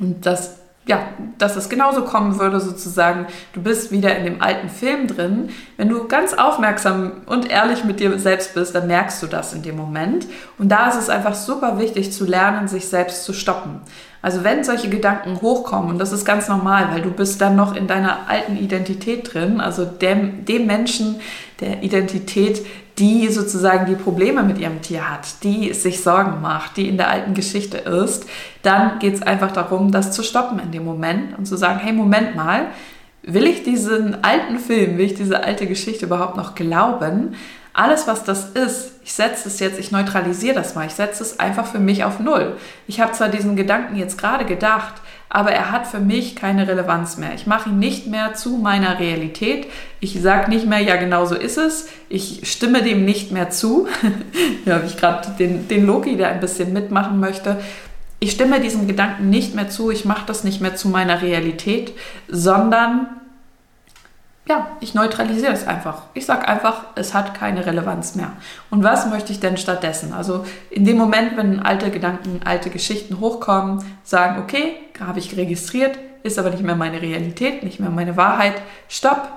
Und 0.00 0.26
das 0.26 0.59
ja, 0.86 1.08
dass 1.38 1.56
es 1.56 1.68
genauso 1.68 2.04
kommen 2.04 2.38
würde, 2.40 2.58
sozusagen, 2.58 3.26
du 3.52 3.62
bist 3.62 3.92
wieder 3.92 4.16
in 4.16 4.24
dem 4.24 4.42
alten 4.42 4.68
Film 4.68 5.06
drin. 5.06 5.50
Wenn 5.76 5.88
du 5.88 6.08
ganz 6.08 6.32
aufmerksam 6.34 7.12
und 7.26 7.50
ehrlich 7.50 7.84
mit 7.84 8.00
dir 8.00 8.18
selbst 8.18 8.54
bist, 8.54 8.74
dann 8.74 8.86
merkst 8.86 9.22
du 9.22 9.26
das 9.26 9.52
in 9.52 9.62
dem 9.62 9.76
Moment. 9.76 10.26
Und 10.58 10.70
da 10.70 10.88
ist 10.88 10.96
es 10.96 11.10
einfach 11.10 11.34
super 11.34 11.78
wichtig 11.78 12.12
zu 12.12 12.24
lernen, 12.24 12.66
sich 12.66 12.88
selbst 12.88 13.24
zu 13.24 13.32
stoppen. 13.32 13.80
Also 14.22 14.42
wenn 14.42 14.64
solche 14.64 14.88
Gedanken 14.88 15.40
hochkommen, 15.40 15.90
und 15.90 15.98
das 15.98 16.12
ist 16.12 16.24
ganz 16.24 16.48
normal, 16.48 16.88
weil 16.90 17.02
du 17.02 17.10
bist 17.10 17.40
dann 17.40 17.56
noch 17.56 17.76
in 17.76 17.86
deiner 17.86 18.28
alten 18.28 18.56
Identität 18.56 19.32
drin, 19.32 19.60
also 19.60 19.84
dem, 19.84 20.44
dem 20.44 20.66
Menschen, 20.66 21.20
der 21.60 21.82
Identität, 21.82 22.66
die 23.00 23.28
sozusagen 23.28 23.86
die 23.86 23.94
Probleme 24.00 24.42
mit 24.42 24.58
ihrem 24.58 24.82
Tier 24.82 25.10
hat, 25.10 25.42
die 25.42 25.72
sich 25.72 26.02
Sorgen 26.02 26.42
macht, 26.42 26.76
die 26.76 26.88
in 26.88 26.98
der 26.98 27.08
alten 27.08 27.32
Geschichte 27.32 27.78
ist, 27.78 28.26
dann 28.62 28.98
geht 28.98 29.14
es 29.14 29.22
einfach 29.22 29.52
darum, 29.52 29.90
das 29.90 30.12
zu 30.12 30.22
stoppen 30.22 30.60
in 30.60 30.70
dem 30.70 30.84
Moment 30.84 31.36
und 31.36 31.46
zu 31.46 31.56
sagen, 31.56 31.80
hey, 31.80 31.94
Moment 31.94 32.36
mal, 32.36 32.66
will 33.22 33.46
ich 33.46 33.62
diesen 33.62 34.22
alten 34.22 34.58
Film, 34.58 34.98
will 34.98 35.06
ich 35.06 35.14
diese 35.14 35.42
alte 35.42 35.66
Geschichte 35.66 36.04
überhaupt 36.04 36.36
noch 36.36 36.54
glauben? 36.54 37.34
Alles, 37.72 38.06
was 38.06 38.24
das 38.24 38.50
ist, 38.50 38.92
ich 39.02 39.14
setze 39.14 39.48
es 39.48 39.60
jetzt, 39.60 39.78
ich 39.78 39.92
neutralisiere 39.92 40.54
das 40.54 40.74
mal, 40.74 40.86
ich 40.86 40.92
setze 40.92 41.22
es 41.22 41.40
einfach 41.40 41.66
für 41.66 41.78
mich 41.78 42.04
auf 42.04 42.20
Null. 42.20 42.56
Ich 42.86 43.00
habe 43.00 43.12
zwar 43.12 43.28
diesen 43.28 43.56
Gedanken 43.56 43.96
jetzt 43.96 44.18
gerade 44.18 44.44
gedacht, 44.44 44.94
aber 45.32 45.52
er 45.52 45.70
hat 45.70 45.86
für 45.86 46.00
mich 46.00 46.34
keine 46.34 46.66
Relevanz 46.66 47.16
mehr. 47.16 47.34
Ich 47.34 47.46
mache 47.46 47.70
ihn 47.70 47.78
nicht 47.78 48.08
mehr 48.08 48.34
zu 48.34 48.56
meiner 48.56 48.98
Realität. 48.98 49.68
Ich 50.00 50.20
sage 50.20 50.50
nicht 50.50 50.66
mehr, 50.66 50.80
ja, 50.80 50.96
genau 50.96 51.24
so 51.24 51.36
ist 51.36 51.56
es. 51.56 51.88
Ich 52.08 52.50
stimme 52.50 52.82
dem 52.82 53.04
nicht 53.04 53.30
mehr 53.30 53.48
zu. 53.48 53.86
ja, 54.64 54.74
habe 54.74 54.86
ich 54.86 54.96
gerade 54.96 55.30
den, 55.38 55.68
den 55.68 55.86
Loki, 55.86 56.16
der 56.16 56.30
ein 56.30 56.40
bisschen 56.40 56.72
mitmachen 56.72 57.20
möchte. 57.20 57.60
Ich 58.18 58.32
stimme 58.32 58.60
diesem 58.60 58.88
Gedanken 58.88 59.30
nicht 59.30 59.54
mehr 59.54 59.68
zu. 59.68 59.92
Ich 59.92 60.04
mache 60.04 60.26
das 60.26 60.42
nicht 60.42 60.60
mehr 60.60 60.74
zu 60.74 60.88
meiner 60.88 61.22
Realität, 61.22 61.92
sondern 62.28 63.06
ja, 64.50 64.66
ich 64.80 64.94
neutralisiere 64.94 65.52
es 65.52 65.64
einfach. 65.64 66.02
Ich 66.12 66.26
sage 66.26 66.48
einfach, 66.48 66.82
es 66.96 67.14
hat 67.14 67.34
keine 67.34 67.64
Relevanz 67.64 68.16
mehr. 68.16 68.32
Und 68.68 68.82
was 68.82 69.06
möchte 69.06 69.30
ich 69.30 69.38
denn 69.38 69.56
stattdessen? 69.56 70.12
Also 70.12 70.44
in 70.70 70.84
dem 70.84 70.98
Moment, 70.98 71.36
wenn 71.36 71.60
alte 71.60 71.92
Gedanken, 71.92 72.40
alte 72.44 72.68
Geschichten 72.68 73.20
hochkommen, 73.20 73.84
sagen, 74.02 74.42
okay, 74.42 74.74
habe 74.98 75.20
ich 75.20 75.36
registriert, 75.36 75.96
ist 76.24 76.36
aber 76.36 76.50
nicht 76.50 76.64
mehr 76.64 76.74
meine 76.74 77.00
Realität, 77.00 77.62
nicht 77.62 77.78
mehr 77.78 77.90
meine 77.90 78.16
Wahrheit, 78.16 78.54
stopp. 78.88 79.28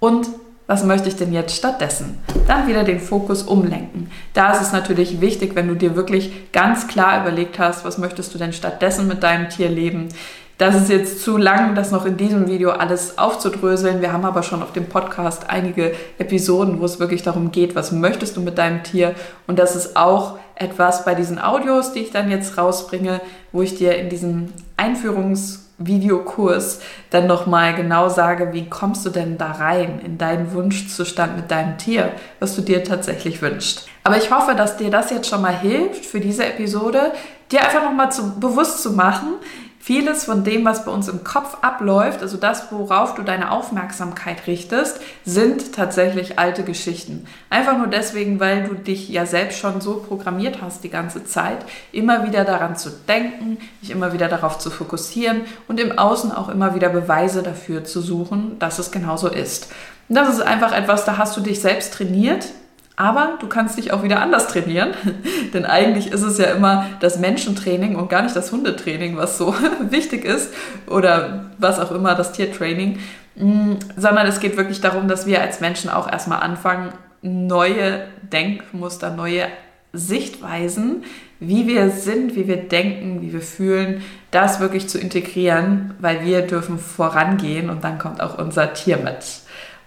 Und 0.00 0.28
was 0.66 0.84
möchte 0.84 1.08
ich 1.08 1.16
denn 1.16 1.32
jetzt 1.32 1.56
stattdessen? 1.56 2.18
Dann 2.46 2.68
wieder 2.68 2.84
den 2.84 3.00
Fokus 3.00 3.44
umlenken. 3.44 4.10
Da 4.34 4.52
ist 4.52 4.60
es 4.60 4.72
natürlich 4.72 5.22
wichtig, 5.22 5.54
wenn 5.54 5.66
du 5.66 5.76
dir 5.76 5.96
wirklich 5.96 6.52
ganz 6.52 6.88
klar 6.88 7.22
überlegt 7.22 7.58
hast, 7.58 7.86
was 7.86 7.96
möchtest 7.96 8.34
du 8.34 8.38
denn 8.38 8.52
stattdessen 8.52 9.08
mit 9.08 9.22
deinem 9.22 9.48
Tier 9.48 9.70
leben? 9.70 10.10
Das 10.58 10.74
ist 10.74 10.90
jetzt 10.90 11.22
zu 11.22 11.36
lang, 11.36 11.76
das 11.76 11.92
noch 11.92 12.04
in 12.04 12.16
diesem 12.16 12.48
Video 12.48 12.70
alles 12.70 13.16
aufzudröseln. 13.16 14.00
Wir 14.00 14.12
haben 14.12 14.24
aber 14.24 14.42
schon 14.42 14.60
auf 14.60 14.72
dem 14.72 14.86
Podcast 14.86 15.48
einige 15.48 15.94
Episoden, 16.18 16.80
wo 16.80 16.84
es 16.84 16.98
wirklich 16.98 17.22
darum 17.22 17.52
geht, 17.52 17.76
was 17.76 17.92
möchtest 17.92 18.36
du 18.36 18.40
mit 18.40 18.58
deinem 18.58 18.82
Tier. 18.82 19.14
Und 19.46 19.60
das 19.60 19.76
ist 19.76 19.96
auch 19.96 20.36
etwas 20.56 21.04
bei 21.04 21.14
diesen 21.14 21.38
Audios, 21.38 21.92
die 21.92 22.00
ich 22.00 22.10
dann 22.10 22.28
jetzt 22.28 22.58
rausbringe, 22.58 23.20
wo 23.52 23.62
ich 23.62 23.76
dir 23.76 23.96
in 23.98 24.08
diesem 24.08 24.52
Einführungsvideokurs 24.76 26.80
dann 27.10 27.28
nochmal 27.28 27.76
genau 27.76 28.08
sage, 28.08 28.52
wie 28.52 28.68
kommst 28.68 29.06
du 29.06 29.10
denn 29.10 29.38
da 29.38 29.52
rein 29.52 30.00
in 30.04 30.18
deinen 30.18 30.52
Wunschzustand 30.52 31.36
mit 31.36 31.52
deinem 31.52 31.78
Tier, 31.78 32.10
was 32.40 32.56
du 32.56 32.62
dir 32.62 32.82
tatsächlich 32.82 33.40
wünschst. 33.42 33.86
Aber 34.02 34.16
ich 34.16 34.32
hoffe, 34.32 34.56
dass 34.56 34.76
dir 34.76 34.90
das 34.90 35.10
jetzt 35.10 35.28
schon 35.28 35.42
mal 35.42 35.56
hilft 35.56 36.04
für 36.04 36.18
diese 36.18 36.46
Episode, 36.46 37.12
dir 37.52 37.60
einfach 37.60 37.84
nochmal 37.84 38.08
bewusst 38.40 38.82
zu 38.82 38.94
machen, 38.94 39.34
Vieles 39.88 40.26
von 40.26 40.44
dem, 40.44 40.66
was 40.66 40.84
bei 40.84 40.90
uns 40.90 41.08
im 41.08 41.24
Kopf 41.24 41.56
abläuft, 41.62 42.20
also 42.20 42.36
das, 42.36 42.70
worauf 42.70 43.14
du 43.14 43.22
deine 43.22 43.50
Aufmerksamkeit 43.50 44.46
richtest, 44.46 45.00
sind 45.24 45.72
tatsächlich 45.72 46.38
alte 46.38 46.62
Geschichten. 46.62 47.24
Einfach 47.48 47.78
nur 47.78 47.86
deswegen, 47.86 48.38
weil 48.38 48.64
du 48.64 48.74
dich 48.74 49.08
ja 49.08 49.24
selbst 49.24 49.58
schon 49.58 49.80
so 49.80 49.94
programmiert 50.06 50.60
hast 50.60 50.84
die 50.84 50.90
ganze 50.90 51.24
Zeit, 51.24 51.64
immer 51.90 52.26
wieder 52.26 52.44
daran 52.44 52.76
zu 52.76 52.90
denken, 52.90 53.56
dich 53.80 53.88
immer 53.88 54.12
wieder 54.12 54.28
darauf 54.28 54.58
zu 54.58 54.68
fokussieren 54.68 55.40
und 55.68 55.80
im 55.80 55.98
Außen 55.98 56.32
auch 56.32 56.50
immer 56.50 56.74
wieder 56.74 56.90
Beweise 56.90 57.42
dafür 57.42 57.82
zu 57.82 58.02
suchen, 58.02 58.58
dass 58.58 58.78
es 58.78 58.90
genauso 58.90 59.28
ist. 59.28 59.72
Und 60.10 60.16
das 60.16 60.28
ist 60.28 60.42
einfach 60.42 60.72
etwas, 60.72 61.06
da 61.06 61.16
hast 61.16 61.34
du 61.34 61.40
dich 61.40 61.62
selbst 61.62 61.94
trainiert, 61.94 62.44
aber 62.98 63.38
du 63.38 63.46
kannst 63.46 63.78
dich 63.78 63.92
auch 63.92 64.02
wieder 64.02 64.20
anders 64.20 64.48
trainieren, 64.48 64.90
denn 65.54 65.64
eigentlich 65.64 66.10
ist 66.10 66.22
es 66.22 66.36
ja 66.36 66.46
immer 66.46 66.86
das 66.98 67.20
Menschentraining 67.20 67.94
und 67.94 68.10
gar 68.10 68.22
nicht 68.22 68.34
das 68.34 68.50
Hundetraining, 68.50 69.16
was 69.16 69.38
so 69.38 69.54
wichtig 69.90 70.24
ist 70.24 70.52
oder 70.88 71.50
was 71.58 71.78
auch 71.78 71.92
immer, 71.92 72.16
das 72.16 72.32
Tiertraining, 72.32 72.98
mm, 73.36 73.74
sondern 73.96 74.26
es 74.26 74.40
geht 74.40 74.56
wirklich 74.56 74.80
darum, 74.80 75.06
dass 75.06 75.26
wir 75.26 75.40
als 75.40 75.60
Menschen 75.60 75.90
auch 75.90 76.10
erstmal 76.10 76.40
anfangen, 76.40 76.92
neue 77.22 78.04
Denkmuster, 78.32 79.10
neue 79.10 79.46
Sichtweisen, 79.92 81.04
wie 81.38 81.68
wir 81.68 81.90
sind, 81.90 82.34
wie 82.34 82.48
wir 82.48 82.56
denken, 82.56 83.22
wie 83.22 83.32
wir 83.32 83.40
fühlen, 83.40 84.02
das 84.32 84.58
wirklich 84.58 84.88
zu 84.88 84.98
integrieren, 84.98 85.94
weil 86.00 86.24
wir 86.24 86.42
dürfen 86.42 86.80
vorangehen 86.80 87.70
und 87.70 87.84
dann 87.84 87.98
kommt 87.98 88.20
auch 88.20 88.38
unser 88.38 88.72
Tier 88.72 88.96
mit. 88.96 89.24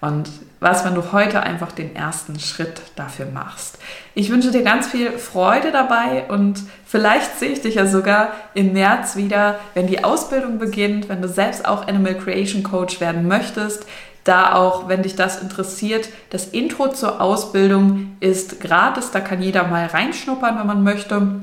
Und 0.01 0.29
was, 0.59 0.83
wenn 0.83 0.95
du 0.95 1.11
heute 1.11 1.41
einfach 1.43 1.71
den 1.71 1.95
ersten 1.95 2.39
Schritt 2.39 2.81
dafür 2.95 3.27
machst? 3.27 3.77
Ich 4.15 4.31
wünsche 4.31 4.51
dir 4.51 4.63
ganz 4.63 4.87
viel 4.87 5.11
Freude 5.11 5.71
dabei 5.71 6.25
und 6.27 6.59
vielleicht 6.85 7.37
sehe 7.37 7.51
ich 7.51 7.61
dich 7.61 7.75
ja 7.75 7.85
sogar 7.85 8.33
im 8.55 8.73
März 8.73 9.15
wieder, 9.15 9.59
wenn 9.75 9.85
die 9.85 10.03
Ausbildung 10.03 10.57
beginnt, 10.57 11.07
wenn 11.07 11.21
du 11.21 11.29
selbst 11.29 11.67
auch 11.67 11.87
Animal 11.87 12.15
Creation 12.15 12.63
Coach 12.63 12.99
werden 12.99 13.27
möchtest. 13.27 13.85
Da 14.23 14.53
auch, 14.53 14.87
wenn 14.87 15.03
dich 15.03 15.15
das 15.15 15.41
interessiert, 15.41 16.09
das 16.31 16.47
Intro 16.47 16.89
zur 16.89 17.21
Ausbildung 17.21 18.17
ist 18.19 18.59
gratis, 18.59 19.11
da 19.11 19.19
kann 19.19 19.41
jeder 19.41 19.67
mal 19.67 19.85
reinschnuppern, 19.85 20.59
wenn 20.59 20.67
man 20.67 20.83
möchte. 20.83 21.41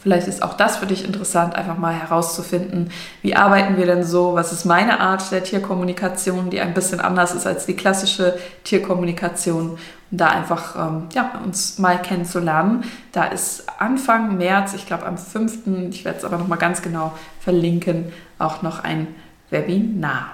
Vielleicht 0.00 0.28
ist 0.28 0.42
auch 0.42 0.54
das 0.54 0.76
für 0.76 0.86
dich 0.86 1.04
interessant, 1.04 1.54
einfach 1.56 1.76
mal 1.76 1.92
herauszufinden, 1.92 2.90
wie 3.22 3.34
arbeiten 3.34 3.76
wir 3.76 3.86
denn 3.86 4.04
so, 4.04 4.34
was 4.34 4.52
ist 4.52 4.64
meine 4.64 5.00
Art 5.00 5.30
der 5.32 5.42
Tierkommunikation, 5.42 6.50
die 6.50 6.60
ein 6.60 6.74
bisschen 6.74 7.00
anders 7.00 7.34
ist 7.34 7.46
als 7.46 7.66
die 7.66 7.74
klassische 7.74 8.38
Tierkommunikation. 8.64 9.78
Und 10.10 10.18
da 10.18 10.28
einfach 10.28 10.76
ähm, 10.76 11.08
ja, 11.12 11.32
uns 11.44 11.78
mal 11.78 12.00
kennenzulernen. 12.00 12.84
Da 13.12 13.24
ist 13.24 13.64
Anfang 13.78 14.38
März, 14.38 14.72
ich 14.74 14.86
glaube 14.86 15.04
am 15.04 15.18
5., 15.18 15.66
ich 15.90 16.04
werde 16.04 16.18
es 16.18 16.24
aber 16.24 16.38
nochmal 16.38 16.58
ganz 16.58 16.80
genau 16.80 17.12
verlinken, 17.40 18.12
auch 18.38 18.62
noch 18.62 18.84
ein 18.84 19.08
Webinar. 19.50 20.32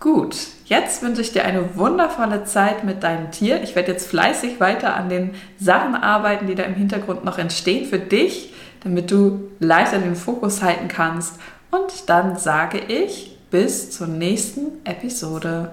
Gut, 0.00 0.34
jetzt 0.64 1.00
wünsche 1.02 1.20
ich 1.20 1.32
dir 1.32 1.44
eine 1.44 1.76
wundervolle 1.76 2.42
Zeit 2.42 2.82
mit 2.82 3.04
deinem 3.04 3.30
Tier. 3.30 3.62
Ich 3.62 3.76
werde 3.76 3.92
jetzt 3.92 4.08
fleißig 4.08 4.58
weiter 4.58 4.96
an 4.96 5.08
den 5.08 5.30
Sachen 5.60 5.94
arbeiten, 5.94 6.48
die 6.48 6.56
da 6.56 6.64
im 6.64 6.74
Hintergrund 6.74 7.24
noch 7.24 7.38
entstehen 7.38 7.88
für 7.88 8.00
dich 8.00 8.52
damit 8.82 9.10
du 9.10 9.50
leichter 9.60 9.98
den 9.98 10.16
Fokus 10.16 10.62
halten 10.62 10.88
kannst. 10.88 11.38
Und 11.70 12.08
dann 12.08 12.36
sage 12.36 12.78
ich 12.78 13.38
bis 13.50 13.90
zur 13.90 14.06
nächsten 14.06 14.84
Episode. 14.84 15.72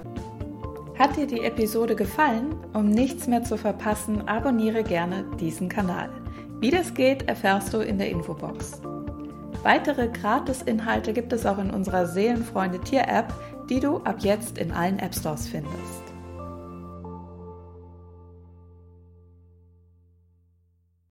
Hat 0.98 1.16
dir 1.16 1.26
die 1.26 1.40
Episode 1.40 1.96
gefallen? 1.96 2.54
Um 2.74 2.90
nichts 2.90 3.26
mehr 3.26 3.42
zu 3.42 3.56
verpassen, 3.56 4.28
abonniere 4.28 4.82
gerne 4.82 5.24
diesen 5.40 5.68
Kanal. 5.68 6.10
Wie 6.60 6.70
das 6.70 6.92
geht, 6.92 7.26
erfährst 7.26 7.72
du 7.72 7.78
in 7.78 7.96
der 7.96 8.10
Infobox. 8.10 8.82
Weitere 9.62 10.08
Gratis-Inhalte 10.08 11.12
gibt 11.12 11.32
es 11.32 11.46
auch 11.46 11.58
in 11.58 11.70
unserer 11.70 12.06
Seelenfreunde 12.06 12.80
Tier-App, 12.80 13.32
die 13.70 13.80
du 13.80 13.98
ab 13.98 14.16
jetzt 14.20 14.58
in 14.58 14.72
allen 14.72 14.98
App 14.98 15.14
Stores 15.14 15.48
findest. 15.48 15.99